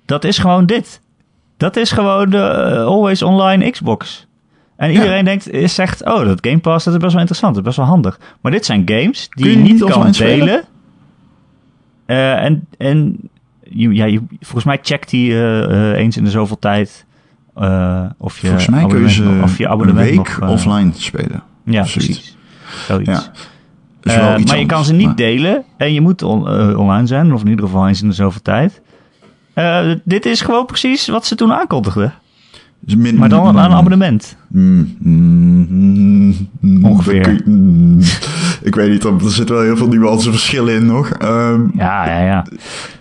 [0.05, 1.01] dat is gewoon dit.
[1.59, 4.27] Dat is gewoon de eh, always online Xbox.
[4.75, 7.63] En iedereen denkt, eh, zegt, oh, dat Game Pass, dat is best wel interessant, dat
[7.63, 8.19] is best wel handig.
[8.41, 10.63] Maar dit zijn games die Kun je niet niet kan delen.
[12.05, 13.17] Eh, en en
[13.63, 17.05] je, ja, je, volgens mij checkt hij eh, eens in de zoveel tijd
[18.17, 21.43] of je Volgens mij kun je ze of je een abonnement week nog, offline spelen.
[21.63, 22.37] Ja, of precies.
[22.87, 23.29] Zoiets.
[24.01, 24.37] Ja.
[24.45, 27.47] Maar je kan ze niet maar- delen en je moet on- online zijn, of in
[27.47, 28.81] ieder geval eens in de zoveel tijd.
[29.59, 32.13] Eh, dit is gewoon precies wat ze toen aankondigden.
[32.79, 34.35] min- Maar dan aan een mm, abonnement.
[34.47, 37.27] mm, mm, mm, Ongeveer.
[37.27, 37.43] Ik,
[38.63, 41.09] ik weet niet, er zitten wel heel veel nuanceverschillen in nog.
[41.09, 42.45] Ehm, Ja, ja, ja.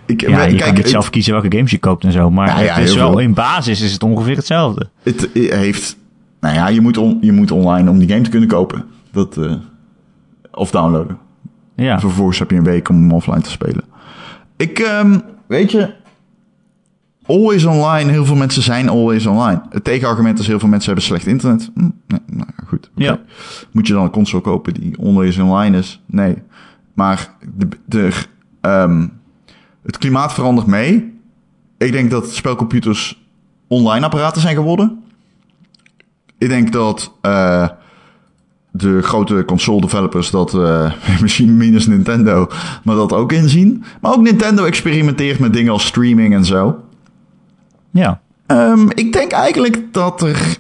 [0.06, 2.30] ik, ja je kijk, kan het- zelf kiezen welke games je koopt en zo.
[2.30, 3.18] Maar Ja, ja, het is wel, veel.
[3.18, 4.88] in basis is het ongeveer hetzelfde.
[5.02, 5.96] Het heeft...
[6.40, 8.84] Nou ja, je moet, on- je moet online om die game te kunnen kopen.
[9.12, 9.52] Dat, eh,
[10.52, 11.18] of downloaden.
[11.76, 13.84] Ja, Vervolgens heb je een week om hem offline te spelen.
[14.56, 15.90] Ik, ehm, weet je,
[17.29, 18.11] always online.
[18.11, 19.62] Heel veel mensen zijn always online.
[19.70, 21.70] Het tegenargument is heel veel mensen hebben slecht internet.
[21.74, 22.91] Hm, nee, nou goed.
[22.95, 23.20] Ja.
[23.72, 26.03] Moet je dan een console kopen die always online is?
[26.07, 26.37] Nee.
[26.95, 28.12] Maar de, de,
[28.61, 29.07] ehm,
[29.83, 31.16] het klimaat verandert mee.
[31.79, 33.26] Ik denk dat spelcomputers
[33.66, 35.03] online apparaten zijn geworden.
[36.39, 37.68] Ik denk dat eh,
[38.70, 42.49] de grote console developers dat eh, misschien minus Nintendo,
[42.85, 43.85] maar dat ook inzien.
[44.01, 46.79] Maar ook Nintendo experimenteert met dingen als streaming en zo.
[47.91, 48.20] Ja.
[48.47, 50.57] Ehm, ik denk eigenlijk dat er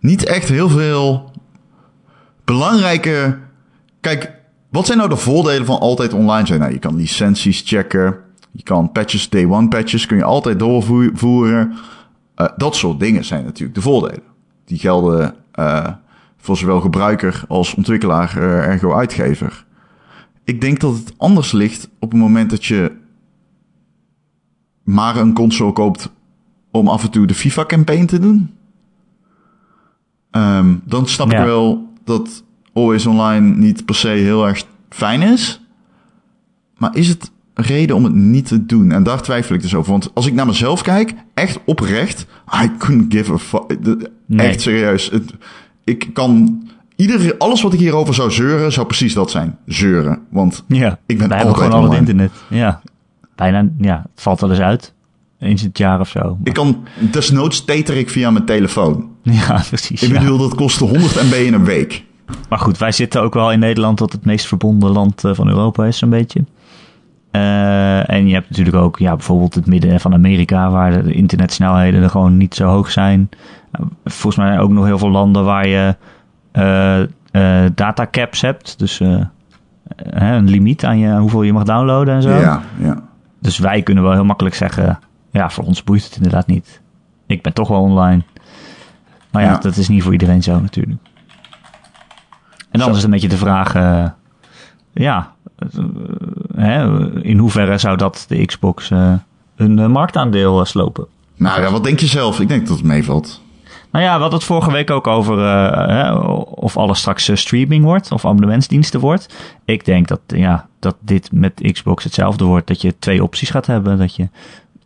[0.00, 1.30] niet echt heel veel
[2.44, 3.38] belangrijke.
[4.00, 4.32] Kijk,
[4.70, 6.60] wat zijn nou de voordelen van altijd online zijn?
[6.60, 8.16] Nou, je kan licenties checken.
[8.50, 11.74] Je kan patches, day one patches, kun je altijd doorvoeren.
[12.34, 14.22] Eh, dat soort dingen zijn natuurlijk de voordelen.
[14.64, 15.88] Die gelden eh,
[16.36, 19.64] voor zowel gebruiker als ontwikkelaar, eh, ergo uitgever.
[20.44, 22.92] Ik denk dat het anders ligt op het moment dat je
[24.86, 26.10] maar een console koopt
[26.70, 28.50] om af en toe de FIFA-campaign te doen.
[30.30, 31.38] Ehm, dan snap Ja.
[31.38, 35.60] ik wel dat Always Online niet per se heel erg fijn is.
[36.78, 38.92] Maar is het een reden om het niet te doen?
[38.92, 39.90] En daar twijfel ik dus over.
[39.90, 42.26] Want als ik naar mezelf kijk, echt oprecht,
[42.64, 43.76] I couldn't give a fuck.
[44.26, 44.46] Nee.
[44.46, 45.10] Echt serieus.
[45.10, 45.32] Het,
[45.84, 46.60] ik kan...
[46.96, 49.58] Ieder, alles wat ik hierover zou zeuren, zou precies dat zijn.
[49.66, 50.18] Zeuren.
[50.30, 50.98] Want ja.
[51.06, 51.98] Ik ben hebben altijd gewoon al het online.
[52.10, 52.32] internet.
[52.48, 52.80] Ja.
[53.36, 54.04] Bijna, ja.
[54.14, 54.94] Het valt wel eens uit.
[55.38, 56.38] Eens in het jaar of zo.
[56.44, 59.08] ik kan desnoods tater ik via mijn telefoon.
[59.22, 60.02] Ja, precies.
[60.02, 60.18] Ik ja.
[60.18, 62.04] bedoel, dat kostte 100 MB in een week.
[62.48, 65.48] Maar goed, wij zitten ook wel in Nederland, dat het meest verbonden land eh, van
[65.48, 66.44] Europa is, zo'n beetje.
[67.36, 72.02] Eh, en je hebt natuurlijk ook ja, bijvoorbeeld het midden van Amerika, waar de internetsnelheden
[72.02, 73.28] er gewoon niet zo hoog zijn.
[73.70, 75.96] Eh, volgens mij ook nog heel veel landen waar je
[76.52, 78.78] eh eh, datacaps hebt.
[78.78, 79.00] Dus
[79.96, 82.30] een limiet aan je, hoeveel je mag downloaden en zo.
[82.30, 83.02] Ja, ja.
[83.46, 84.98] Dus wij kunnen wel heel makkelijk zeggen,
[85.30, 86.80] ja, voor ons boeit het inderdaad niet.
[87.26, 88.22] Ik ben toch wel online.
[89.30, 89.58] Maar ja, Ja.
[89.58, 90.98] dat is niet voor iedereen zo natuurlijk.
[92.70, 92.88] En dan Zo.
[92.88, 94.04] is het een beetje de vraag, eh,
[94.92, 95.68] ja, eh,
[96.56, 98.90] hè, in hoeverre zou dat de Xbox
[99.56, 101.06] een eh, marktaandeel slopen?
[101.36, 102.40] Nou ja, wat denk je zelf?
[102.40, 103.42] Ik denk dat het meevalt.
[103.90, 105.38] Nou ja, we hadden het vorige week ook over
[105.88, 106.12] hè,
[106.66, 109.34] of alles straks eh, streaming wordt of abonnementsdiensten wordt.
[109.64, 112.66] Ik denk dat, ja, dat dit met Xbox hetzelfde wordt.
[112.66, 113.98] Dat je twee opties gaat hebben.
[113.98, 114.28] Dat je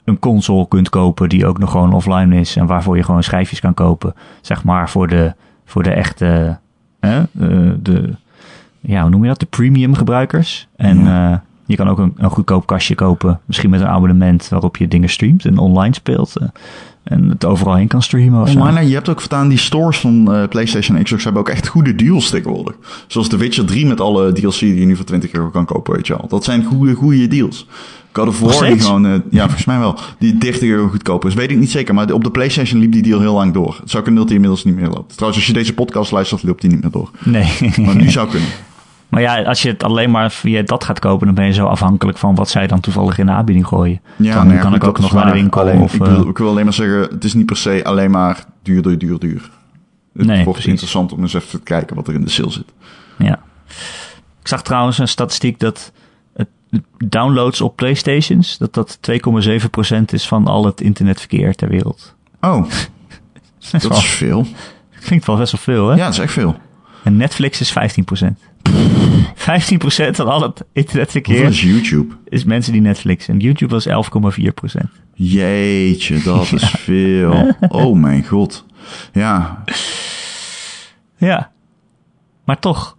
[0.04, 2.56] een console kunt kopen die ook nog gewoon offline is.
[2.56, 4.14] En waarvoor je gewoon schijfjes kan kopen.
[4.40, 6.58] Zeg maar voor de, voor de echte,
[7.00, 8.14] hè, eh, de,
[8.80, 9.40] ja, hoe noem je dat?
[9.40, 10.68] De premium gebruikers.
[10.76, 11.32] En Ja.
[11.32, 13.40] eh, je kan ook een, een goedkoop kastje kopen.
[13.44, 16.34] Misschien met een abonnement waarop je dingen streamt en online speelt.
[17.02, 20.48] En het overal heen kan streamen of je hebt ook voortaan die stores van eh,
[20.48, 22.74] PlayStation en Xbox hebben ook echt goede deals tegenwoordig.
[23.06, 25.94] Zoals The Witcher 3 met alle DLC die je nu voor 20 euro kan kopen,
[25.94, 26.28] weet je al.
[26.28, 27.66] Dat zijn goede, goede deals.
[28.12, 31.34] God of War die gewoon, eh, ja, volgens mij wel, die 30 euro goedkoper is.
[31.34, 33.76] Weet ik niet zeker, maar op de PlayStation liep die deal heel lang door.
[33.80, 35.12] Het zou kunnen dat die inmiddels niet meer loopt.
[35.12, 37.10] Trouwens, als je deze podcast luistert, loopt die niet meer door.
[37.22, 37.48] Nee.
[37.76, 38.48] Maar nu zou kunnen.
[39.10, 41.66] Maar ja, als je het alleen maar via dat gaat kopen, dan ben je zo
[41.66, 44.00] afhankelijk van wat zij dan toevallig in de aanbieding gooien.
[44.16, 45.60] Ja, dan nou kan ik ook nog naar de winkel.
[45.60, 48.10] Alleen, of, ik, eh, ik wil alleen maar zeggen, het is niet per se alleen
[48.10, 49.50] maar duur, duur, duur, duur.
[50.12, 50.70] Het Nee, wordt precies.
[50.70, 52.72] interessant om eens even te kijken wat er in de sale zit.
[53.18, 53.38] Ja.
[54.40, 55.92] Ik zag trouwens een statistiek dat
[56.34, 56.48] het
[57.06, 62.14] downloads op Playstations, dat dat 2,7% is van al het internetverkeer ter wereld.
[62.40, 62.70] Oh, Dat
[63.60, 64.46] is dat wel- is veel.
[65.00, 65.96] klinkt wel best wel veel, hè?
[65.96, 66.56] Ja, dat is echt veel.
[67.04, 68.38] En Netflix is 15%.
[68.68, 72.14] 15% van al het internetverkeer Hoeveel is YouTube?
[72.28, 73.28] is mensen die Netflix.
[73.28, 73.92] En YouTube was 11,4%.
[75.14, 77.54] Jeetje, dat is veel.
[77.68, 78.64] Oh mijn god.
[79.12, 79.64] Ja,
[81.16, 81.50] Ja.
[82.44, 82.96] Maar toch.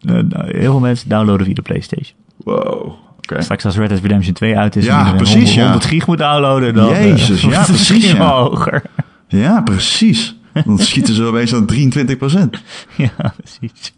[0.00, 2.16] eh, nou, heel veel mensen downloaden via de PlayStation.
[2.36, 2.92] wow.
[3.38, 5.62] Straks als Red Dead Redemption 2 uit is Ja, en precies, 100, ja.
[5.62, 8.30] 100 gig moet downloaden, dan eh, Jezus, ja, wordt het precies, ja.
[8.40, 8.82] hoger.
[9.28, 10.36] Ja, precies.
[10.64, 12.60] Dan schieten ze opeens aan 23%
[12.96, 13.94] Ja, precies.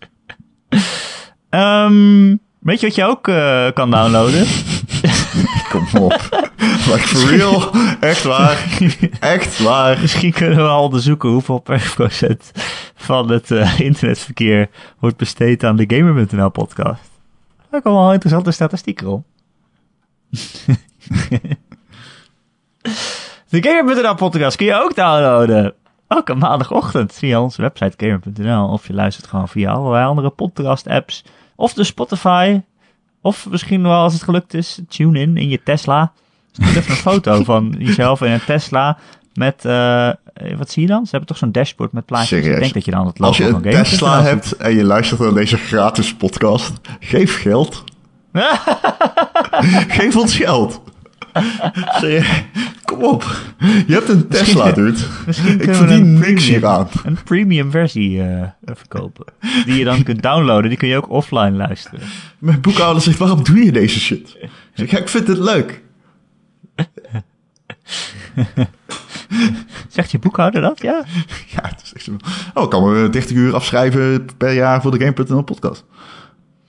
[1.50, 4.46] Ehm, weet je wat je ook eh, kan downloaden?
[5.70, 6.28] Kom op.
[6.58, 7.70] Like for real.
[8.00, 8.78] Echt waar.
[9.20, 10.00] Echt waar.
[10.00, 12.52] Misschien kunnen we al onderzoeken hoeveel per procent
[12.94, 17.10] van het eh, internetverkeer wordt besteed aan de Gamer.nl podcast.
[17.70, 19.24] Daar komen wel interessante statistieken om.
[23.48, 25.74] de Gamer.nl podcast kun je ook downloaden.
[26.08, 28.68] Elke maandagochtend via onze website gamer.nl.
[28.68, 31.24] Of je luistert gewoon via allerlei andere podcast apps.
[31.56, 32.60] Of de Spotify.
[33.20, 36.12] Of misschien wel als het gelukt is, tune in in je Tesla.
[36.52, 38.98] Stuur even een foto van jezelf in een Tesla
[39.34, 40.10] met, eh,
[40.56, 41.04] wat zie je dan?
[41.04, 42.28] Ze hebben toch zo'n dashboard met plaatjes.
[42.28, 42.54] Serieus?
[42.54, 44.28] Ik denk dat je dan het logo Als je van een Tesla ziet.
[44.28, 47.84] hebt en je luistert naar deze gratis podcast, geef geld.
[49.98, 50.80] Geef ons geld.
[52.84, 53.24] Kom op.
[53.86, 54.98] Je hebt een Tesla, dude.
[55.26, 56.48] Misschien Ik verdien een niks.
[57.04, 59.24] Een premium versie eh, verkopen.
[59.64, 60.68] Die je dan kunt downloaden.
[60.68, 62.00] Die kun je ook offline luisteren.
[62.38, 64.36] Mijn boekhouder zegt, waarom doe je deze shit?
[64.40, 65.82] Ik zeg, ja, ik vind het leuk.
[69.88, 70.82] Zegt je boekhouder dat?
[70.82, 71.04] Ja.
[71.46, 72.16] Ja, het is echt zo.
[72.54, 75.84] Oh, ik kan me 30 uur afschrijven per jaar voor de Game.nl podcast.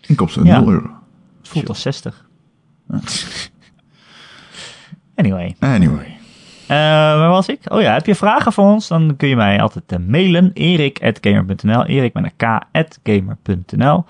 [0.01, 0.59] Inkomsten Ja.
[0.59, 0.89] 0 euro.
[1.39, 2.25] Het voelt als 60.
[5.19, 5.55] Anyway.
[5.59, 6.17] Anyway.
[6.67, 6.77] Eh,
[7.17, 7.59] waar was ik?
[7.67, 8.87] Oh ja, heb je vragen voor ons?
[8.87, 10.51] Dan kun je mij altijd eh, mailen.
[10.53, 12.59] erik.gamer.nl Erik met een
[13.03, 14.05] k.gamer.nl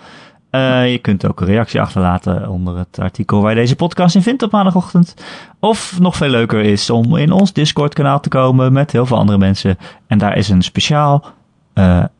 [0.49, 4.21] Eh, je kunt ook een reactie achterlaten onder het artikel waar je deze podcast in
[4.21, 5.13] vindt op maandagochtend.
[5.59, 9.17] Of nog veel leuker is om in ons Discord kanaal te komen met heel veel
[9.17, 9.77] andere mensen.
[10.07, 11.25] En daar is een speciaal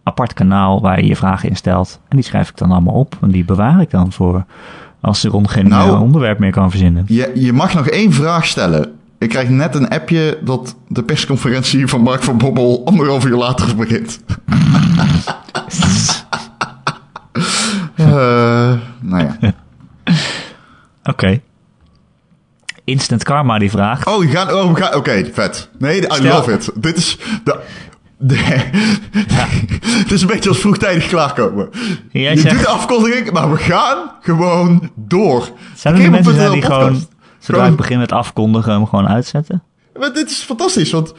[0.04, 2.02] apart kanaal waar je je vragen instelt.
[2.08, 3.18] En die schrijf ik dan allemaal op.
[3.22, 4.46] En die bewaar ik dan voor
[5.02, 5.90] als er Ron geen Nou.
[5.96, 7.04] eh, onderwerp meer kan verzinnen.
[7.08, 8.94] Je, je mag nog één vraag stellen.
[9.18, 13.76] Ik krijg net een appje dat de persconferentie van Mark van Bobbel anderhalf uur later
[13.76, 14.20] begint.
[17.96, 18.06] Eh,
[19.00, 19.54] nou ja.
[21.12, 21.42] Oké.
[22.84, 24.08] Instant Karma die vraagt.
[24.08, 24.54] Oh, je gaat.
[24.54, 24.96] Oh.
[24.96, 25.70] Oké, vet.
[25.80, 26.70] Nee, I Stel- love it.
[26.76, 27.18] Dit is.
[27.44, 27.60] De,
[28.20, 28.36] de,
[29.98, 31.70] Het is een beetje als vroegtijdig klaarkomen.
[32.12, 35.50] Jij je zegt- doet de afkondiging, maar we gaan gewoon door.
[35.76, 37.08] Zijn er mensen die gewoon,
[37.40, 39.64] zodra ik begin met afkondigen, hem gewoon uitzetten?
[40.00, 41.14] Maar dit is fantastisch, want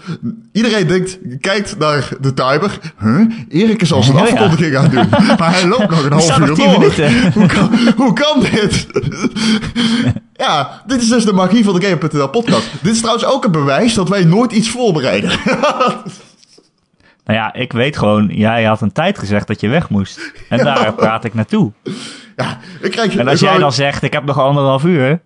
[0.52, 2.78] iedereen denkt, kijkt naar de timer.
[3.00, 3.26] Huh?
[3.48, 4.22] Erik is al zijn ja.
[4.22, 5.08] afkondiging aan het doen.
[5.38, 7.10] Maar hij loopt nog een half uur nog 10 door.
[7.34, 8.86] Hoe kan, hoe kan dit?
[10.46, 12.66] ja, dit is dus de magie van de Game.nl podcast.
[12.82, 15.30] Dit is trouwens ook een bewijs dat wij nooit iets voorbereiden.
[17.30, 20.32] Nou ja, ik weet gewoon, jij had een tijd gezegd dat je weg moest.
[20.48, 21.72] En daar praat ik naartoe.
[22.36, 25.22] ja, ik krijg En als jij dan zegt, ik heb nog anderhalf uur.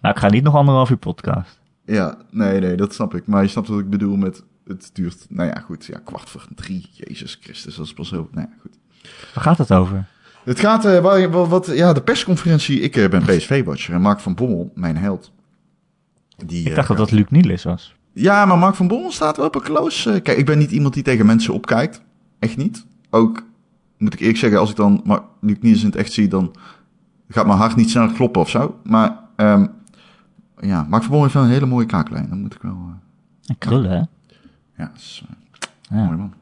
[0.00, 1.60] Nou, ik ga niet nog anderhalf uur podcast.
[1.84, 3.26] Ja, nee, nee, dat snap ik.
[3.26, 6.46] Maar je snapt wat ik bedoel met, het duurt, nou ja, goed, ja, kwart voor
[6.54, 6.88] drie.
[6.92, 8.78] Jezus Christus, dat is pas zo, nou ja, goed.
[9.34, 10.04] Waar gaat het over?
[10.44, 12.80] Het gaat, eh, waar, wat, wat, ja, de persconferentie.
[12.80, 15.32] Ik eh, ben PSV-watcher en Mark van Bommel, mijn held.
[16.46, 17.94] Die, Ik dacht dat dat Luc Nielis was.
[18.12, 20.12] Ja, maar Mark van Bommel staat wel op een close.
[20.12, 22.02] eh, kijk, ik ben niet iemand die tegen mensen opkijkt.
[22.38, 22.86] Echt niet.
[23.10, 23.42] Ook,
[23.98, 26.54] moet ik eerlijk zeggen, als ik dan Mar- Luc Niels in het echt zie, dan
[27.28, 28.78] gaat mijn hart niet snel kloppen of zo.
[28.84, 29.66] Maar, ehm,
[30.60, 32.28] ja, Mark van Bommel heeft wel een hele mooie kaaklijn.
[32.28, 32.76] Dat moet ik wel,
[33.46, 33.96] En krullen, hè?
[33.96, 35.36] ja, dat is eh,
[35.98, 36.04] Ja.
[36.04, 36.32] mooi man.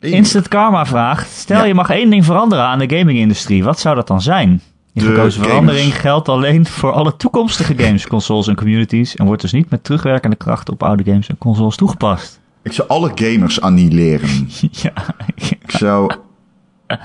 [0.00, 1.64] Instant Karma vraagt, stel Ja.
[1.64, 3.64] je mag één ding veranderen aan de gaming-industrie.
[3.64, 4.60] Wat zou dat dan zijn?
[4.98, 9.52] De gekozen verandering geldt alleen voor alle toekomstige games, consoles en communities en wordt dus
[9.52, 12.40] niet met terugwerkende kracht op oude games en consoles toegepast.
[12.62, 14.48] Ik zou alle gamers annihileren.
[14.82, 14.92] ja,
[15.34, 16.12] Ik zou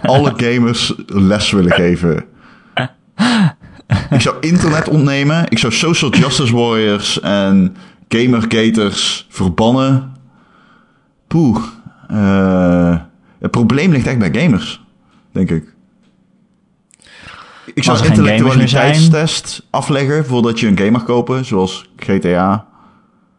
[0.01, 2.25] alle gamers les willen geven.
[4.09, 5.45] Ik zou internet ontnemen.
[5.49, 7.75] Ik zou social justice warriors en
[8.07, 10.13] gamergaters verbannen.
[11.27, 11.63] Poeh.
[12.07, 12.97] Eh,
[13.39, 14.83] het probleem ligt echt bij gamers,
[15.31, 15.72] denk ik.
[17.73, 22.65] Ik zou een er gamers intellectualiteitstest afleggen voordat je een game mag kopen, zoals GTA.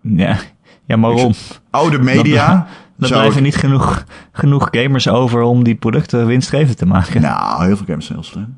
[0.01, 0.39] ja,
[0.85, 1.33] ja maar waarom?
[1.71, 2.67] Oude media.
[2.99, 7.21] Zou blijven niet genoeg, genoeg gamers over om die producten winstgevend te maken.
[7.21, 8.57] Nou, heel veel games zijn heel slim.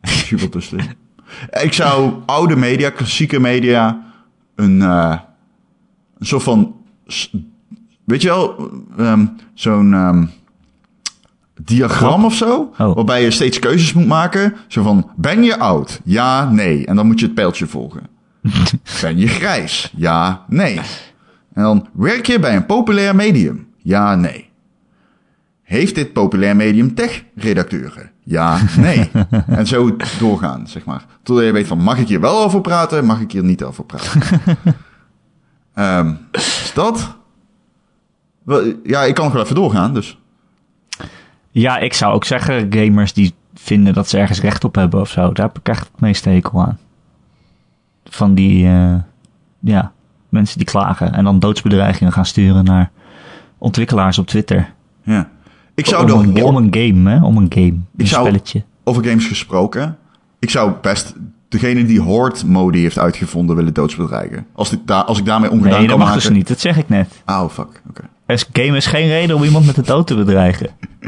[0.26, 0.86] Super te slim.
[1.62, 4.02] Ik zou oude media, klassieke media,
[4.54, 5.18] een, eh,
[6.18, 6.74] een soort van...
[8.04, 10.24] Weet je wel, ehm, zo'n ehm,
[11.62, 12.94] diagram of zo, Oh.
[12.94, 14.54] waarbij je steeds keuzes moet maken.
[14.66, 16.00] Zo van, ben je oud?
[16.04, 16.86] Ja, nee.
[16.86, 18.02] En dan moet je het pijltje volgen.
[19.02, 19.92] ben je grijs?
[19.96, 20.80] Ja, nee.
[21.52, 23.66] En dan, werk je bij een populair medium?
[23.78, 24.48] Ja, nee.
[25.62, 28.10] Heeft dit populair medium tech-redacteuren?
[28.22, 29.10] Ja, nee.
[29.46, 31.04] en zo doorgaan, zeg maar.
[31.22, 33.04] Totdat je weet van, mag ik hier wel over praten?
[33.04, 34.20] Mag ik hier niet over praten?
[35.74, 37.16] Ehm is dat?
[38.84, 40.18] Ja, ik kan gewoon even doorgaan, dus...
[41.60, 45.08] Ja, ik zou ook zeggen, gamers die vinden dat ze ergens recht op hebben of
[45.10, 46.78] zo, daar heb ik echt het meeste hekel aan.
[48.04, 48.94] Van die, eh,
[49.60, 49.92] ja,
[50.28, 52.90] mensen die klagen en dan doodsbedreigingen gaan sturen naar
[53.58, 54.72] ontwikkelaars op Twitter.
[55.02, 55.28] Ja.
[55.74, 57.24] Ik zou om, een, om een game, hè?
[57.24, 57.66] Om een game.
[57.66, 58.62] Een Ik zou- spelletje.
[58.84, 59.96] over games gesproken.
[60.38, 61.14] Ik zou best
[61.48, 64.46] degene die Horde mode heeft uitgevonden willen doodsbedreigen.
[64.52, 66.22] Als, daar als ik daarmee ongedaan Nee, dat kan mag maken.
[66.28, 66.48] dus niet.
[66.48, 67.22] Dat zeg ik net.
[67.26, 67.82] Oh, fuck.
[67.88, 68.02] Oké.
[68.26, 70.70] Is, game is geen reden om iemand met de dood te bedreigen.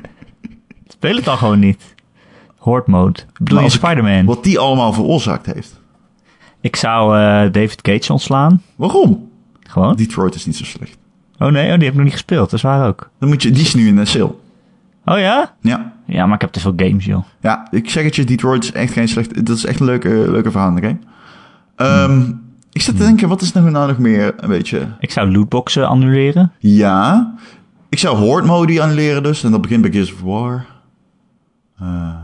[0.99, 1.95] Speel het dan gewoon niet.
[2.57, 3.21] Horde mode.
[3.39, 4.25] Bedoel je ik- Spider-Man?
[4.25, 5.81] Wat die allemaal veroorzaakt heeft.
[6.61, 8.63] Ik zou eh, David Cage ontslaan.
[8.77, 9.29] Waarom?
[9.61, 9.97] Gewoon.
[9.97, 10.97] Detroit is niet zo slecht.
[11.39, 12.51] Oh nee, oh, die heb ik nog niet gespeeld.
[12.51, 13.11] Dat is waar ook.
[13.19, 14.35] Dan moet je, die is nu in de sale.
[15.05, 15.55] Oh ja?
[15.61, 15.93] Ja.
[16.07, 17.25] Ja, maar ik heb te veel games, joh.
[17.41, 19.47] Ja, ik zeg het je, Detroit is echt geen slecht...
[19.47, 20.77] Dat is echt een leuke, leuke verhaal?
[21.77, 22.21] Ehm,
[22.73, 24.87] Ik zit te denken, wat is nou, nou nog meer een beetje...
[25.01, 26.53] Ik zou lootboxen annuleren.
[26.59, 27.35] Ja.
[27.89, 29.45] Ik zou Horde mode annuleren dus.
[29.45, 30.67] En dat begint bij Gears of War.
[31.79, 32.15] Eh,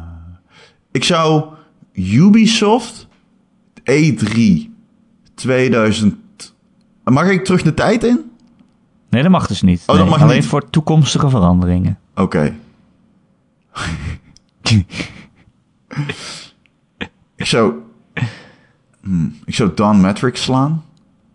[0.91, 1.45] ik zou
[1.93, 3.07] Ubisoft
[3.91, 4.41] E3
[5.35, 6.15] 2000...
[7.05, 8.31] Mag ik terug de tijd in?
[9.11, 9.83] Nee, dat mag dus niet.
[9.87, 10.47] Oh, dat mag alleen niet.
[10.47, 11.99] voor toekomstige veranderingen.
[12.15, 12.55] Oké.
[17.37, 17.75] ik zou...
[19.03, 20.85] Hmm, ik zou Don Matrix slaan.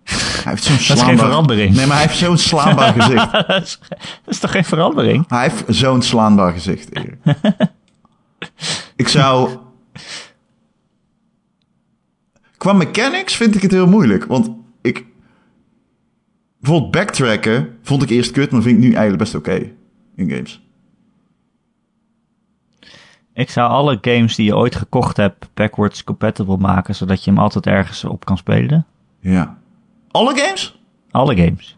[0.03, 1.75] Hij heeft zo'n Dat is geen verandering.
[1.75, 3.31] Nee, maar hij heeft zo'n slaanbaar gezicht.
[3.47, 5.25] dat, is, dat is toch geen verandering?
[5.27, 7.17] Hij heeft zo'n slaanbaar gezicht, Erik.
[8.99, 9.57] Ik zou...
[12.57, 14.25] Qua mechanics vind ik het heel moeilijk.
[14.25, 14.49] Want
[14.81, 15.05] ik...
[16.59, 19.71] Bijvoorbeeld backtracken vond ik eerst kut, maar vind ik nu eigenlijk best oké
[20.15, 20.67] in games.
[23.33, 27.39] Ik zou alle games die je ooit gekocht hebt backwards compatible maken, zodat je hem
[27.39, 28.85] altijd ergens op kan spelen.
[29.19, 29.57] Ja.
[30.11, 30.81] Alle games?
[31.11, 31.77] Alle games.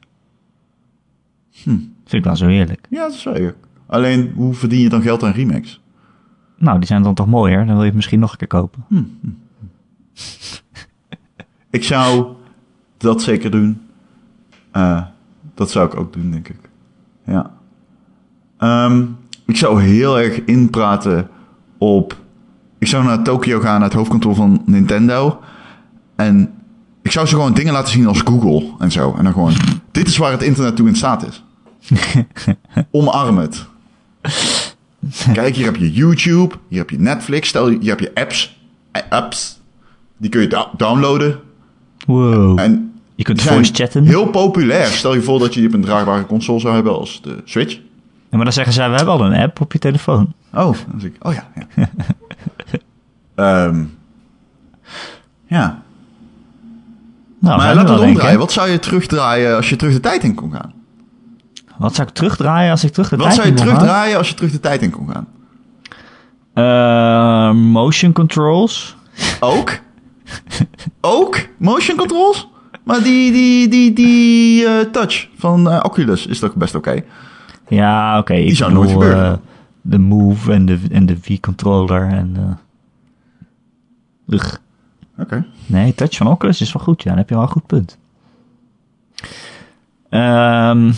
[1.51, 1.69] Hm.
[1.69, 2.87] Vind ik wel zo heerlijk.
[2.89, 3.67] Ja, dat is wel eerlijk.
[3.85, 5.80] Alleen, hoe verdien je dan geld aan remakes?
[6.61, 7.57] Nou, die zijn dan toch mooier?
[7.57, 8.85] Dan wil je het misschien nog een keer kopen.
[11.69, 12.27] Ik zou
[12.97, 13.81] dat zeker doen.
[14.71, 15.01] Eh,
[15.53, 16.59] dat zou ik ook doen, denk ik.
[17.25, 17.51] Ja.
[18.57, 19.05] Ehm,
[19.45, 21.29] ik zou heel erg inpraten
[21.77, 22.15] op...
[22.77, 25.39] Ik zou naar Tokio gaan, naar het hoofdkantoor van Nintendo.
[26.15, 26.53] En
[27.01, 29.13] ik zou ze gewoon dingen laten zien als Google en zo.
[29.17, 29.53] En dan gewoon...
[29.91, 31.43] Dit is waar het internet toe in staat is.
[32.91, 33.67] Omarm het.
[35.33, 36.55] Kijk, hier heb je YouTube.
[36.67, 37.47] Hier heb je Netflix.
[37.47, 38.59] Stel, hier heb je apps.
[38.91, 39.59] eh, Apps.
[40.17, 41.39] Die kun je da- downloaden.
[42.05, 42.59] Wow.
[42.59, 44.03] En Je kunt voice chatten.
[44.05, 44.85] Heel populair.
[44.85, 47.73] Stel je voor dat je die op een draagbare console zou hebben als de Switch.
[48.29, 50.33] Ja, maar dan zeggen zij, we hebben al een app op je telefoon.
[50.53, 51.47] Oh, dan zeg ik, oh ja.
[51.75, 51.89] Ja.
[53.35, 53.83] Ehm,
[55.47, 55.81] ja.
[57.39, 58.39] Nou, maar laten we het omdraaien.
[58.39, 60.73] Wat zou je terugdraaien als je terug de tijd in kon gaan?
[61.81, 63.75] Wat zou ik terugdraaien als ik terug de Wat tijd zou je in kon gaan?
[63.77, 65.27] terugdraaien als je terug de tijd in kon gaan?
[66.53, 68.95] Eh, motion controls.
[69.39, 69.79] Ook?
[71.01, 71.37] Ook?
[71.57, 72.47] Motion controls?
[72.83, 77.03] Maar die, die, die, die eh, touch van eh, Oculus is toch best oké?
[77.67, 78.33] Ja, oké.
[78.33, 79.31] ik zou nooit bedoel, gebeuren.
[79.31, 79.37] eh,
[79.81, 82.33] de Move en de, en de V-controller en...
[82.37, 84.55] eh ugh.
[85.17, 85.45] Oké.
[85.65, 87.09] Nee, touch van Oculus is wel goed, ja.
[87.09, 87.97] Dan heb je wel een goed punt.
[90.09, 90.91] Ehm,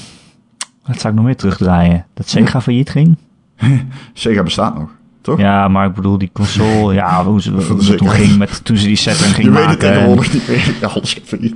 [0.86, 2.06] wat zou ik nog meer terugdraaien?
[2.14, 3.16] Dat Sega failliet ging?
[4.14, 4.90] Sega bestaat nog.
[5.22, 5.40] Toch?
[5.40, 8.66] Ja, maar ik bedoel die console, ja, hoe ze de hoe het toen ging met
[8.66, 9.88] toen ze die Saturn Je ging weet het maken.
[9.88, 10.76] en- tegenwoordig niet meer.
[10.82, 11.56] Ja, alles niet.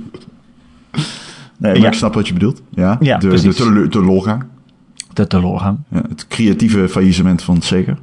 [1.58, 1.86] Nee, maar Ja.
[1.86, 2.62] ik snap wat je bedoelt.
[2.70, 3.56] Ja, Ja, de, de, precies.
[3.56, 4.44] tele- teleurgang.
[5.12, 5.78] De teleurgang.
[5.88, 7.94] Ja, het creatieve faillissement van Sega.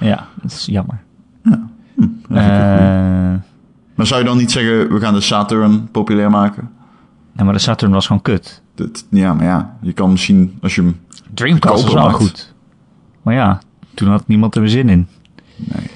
[0.00, 1.00] Ja, dat is jammer.
[1.44, 1.62] Ja,
[1.98, 2.08] goed.
[2.28, 2.36] Eh,
[3.94, 6.70] Maar zou je dan niet zeggen, we gaan de Saturn populair maken?
[7.32, 8.62] nee, maar de Saturn was gewoon kut.
[8.74, 11.00] Dat, ja, maar ja, je kan misschien, als je hem...
[11.34, 12.54] Dreamcast was wel goed.
[13.22, 13.60] Maar ja,
[13.94, 15.08] toen had niemand er zin in.
[15.56, 15.86] Nee.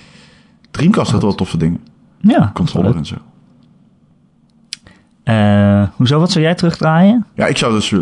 [0.71, 1.81] Dreamcast had wel toffe dingen.
[2.21, 2.51] Ja.
[2.55, 3.17] Controller en zo.
[5.23, 7.27] Eh, hoezo, wat zou jij terugdraaien?
[7.35, 7.93] Ja, ik zou dus...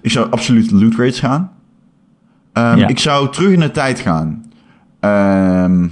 [0.00, 1.50] Ik zou absoluut loot rates gaan.
[2.52, 2.86] Ja.
[2.86, 4.44] Ik zou terug in de tijd gaan.
[5.00, 5.88] Ehm,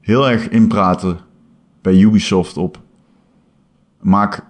[0.00, 1.18] heel erg inpraten
[1.82, 2.82] bij Ubisoft op...
[4.00, 4.44] Maak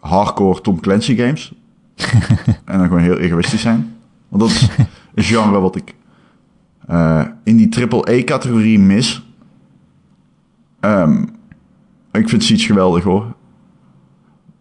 [0.00, 1.52] hardcore Tom Clancy games.
[2.64, 3.96] en dan gewoon heel egoïstisch zijn.
[4.28, 4.68] Want dat is
[5.14, 5.94] een genre wat ik
[6.86, 9.22] eh, in die triple-E-categorie mis.
[10.80, 11.24] Ehm,
[12.12, 13.34] ik vind Siege geweldig hoor.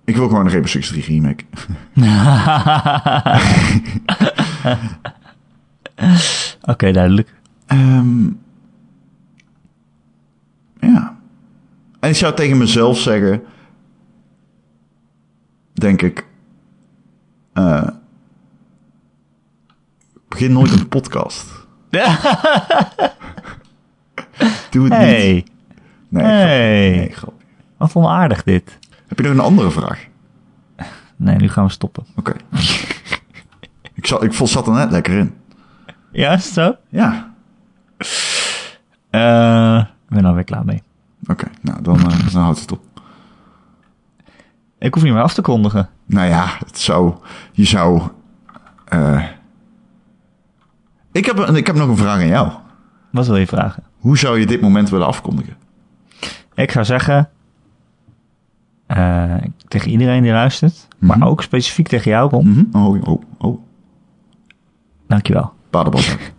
[0.06, 1.44] Ik wil gewoon een Rainbow Six 3 remake.
[6.72, 7.34] Oké, duidelijk.
[7.66, 8.24] Ehm,
[10.80, 11.18] ja.
[12.00, 13.42] En ik zou tegen mezelf zeggen,
[15.80, 16.28] denk ik,
[17.54, 17.88] eh,
[20.28, 21.46] begin nooit een podcast.
[24.72, 24.92] Doe het niet.
[24.92, 25.46] Hey,
[26.10, 26.34] Nee, hey.
[26.34, 27.46] grap- nee, grapje.
[27.78, 28.78] wat onaardig dit.
[29.08, 30.08] Heb je nog een andere vraag?
[31.16, 32.06] Nee, nu gaan we stoppen.
[32.16, 32.34] Oké.
[33.94, 35.34] ik, zat, ik vol- zat er net lekker in.
[36.12, 36.76] Ja, is het zo?
[36.90, 37.34] Ja.
[39.10, 39.78] Eh,
[40.10, 40.84] ik ben alweer klaar mee.
[41.28, 42.82] Oké, nou dan, eh, dan houdt het op.
[44.80, 45.90] Ik hoef niet meer af te kondigen.
[46.06, 47.14] Nou ja, het zou.
[47.52, 48.02] Je zou.
[48.86, 49.26] eh,
[51.12, 52.52] ik, heb, een- ik heb nog een vraag aan jou.
[53.12, 53.84] Wat wil je vragen?
[53.98, 55.56] Hoe zou je dit moment willen afkondigen?
[56.54, 57.30] Ik zou zeggen,
[58.86, 59.36] eh,
[59.68, 61.28] tegen iedereen die luistert, maar Mhm.
[61.28, 62.78] ook specifiek tegen jou, Ron, Mhm.
[62.86, 63.62] Oh, oh, oh.
[65.08, 65.54] dankjewel.
[65.70, 66.32] Paardenbalzak.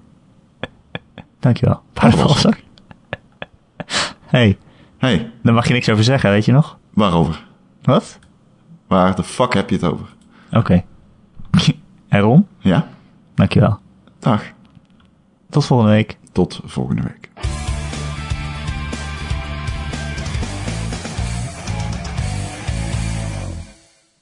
[1.40, 1.82] Dankjewel.
[1.92, 2.60] Paardenbalzak.
[4.26, 4.58] hey,
[4.98, 6.78] hey, daar mag je niks over zeggen, weet je nog?
[6.94, 7.46] waarover?
[7.82, 8.18] Wat?
[8.90, 10.06] Waar de fuck heb je het over?
[10.52, 10.84] Oké.
[12.08, 12.88] en Ron, Ja?
[13.34, 13.78] dankjewel.
[14.18, 14.42] Dag.
[15.50, 16.18] Tot volgende week.
[16.32, 17.28] Tot volgende week.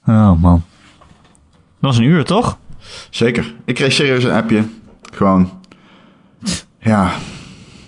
[0.06, 0.62] Oh man.
[1.80, 2.58] Dat was een uur, toch?
[3.10, 3.54] Zeker.
[3.64, 4.64] Ik kreeg serieus een appje.
[5.12, 5.50] Gewoon.
[6.78, 7.10] Ja.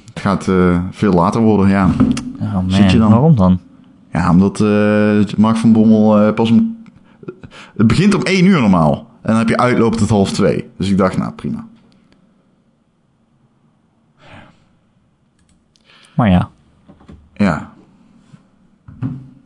[0.09, 1.91] Het gaat eh, veel later worden, ja.
[2.41, 3.11] Oh man, Zit je dan?
[3.11, 3.61] waarom dan?
[4.13, 6.79] Ja, omdat eh Mark van Bommel eh, pas om...
[7.77, 8.95] Het begint om één uur normaal.
[9.23, 10.71] En dan heb je uitloop tot half twee.
[10.77, 11.67] Dus ik dacht, nou prima.
[16.15, 16.51] Maar ja.
[17.35, 17.73] Ja.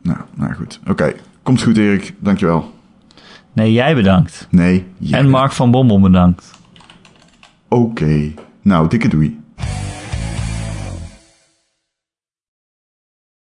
[0.01, 0.79] Nou, nou goed.
[0.87, 1.13] Oké.
[1.43, 2.15] Komt goed, Erik.
[2.19, 2.73] Dankjewel.
[3.53, 4.47] Nee, jij bedankt.
[4.51, 4.85] Nee.
[4.97, 6.51] jij En Mark van Bommel bedankt.
[7.67, 8.33] Oké.
[8.61, 9.39] Nou, dikke doei.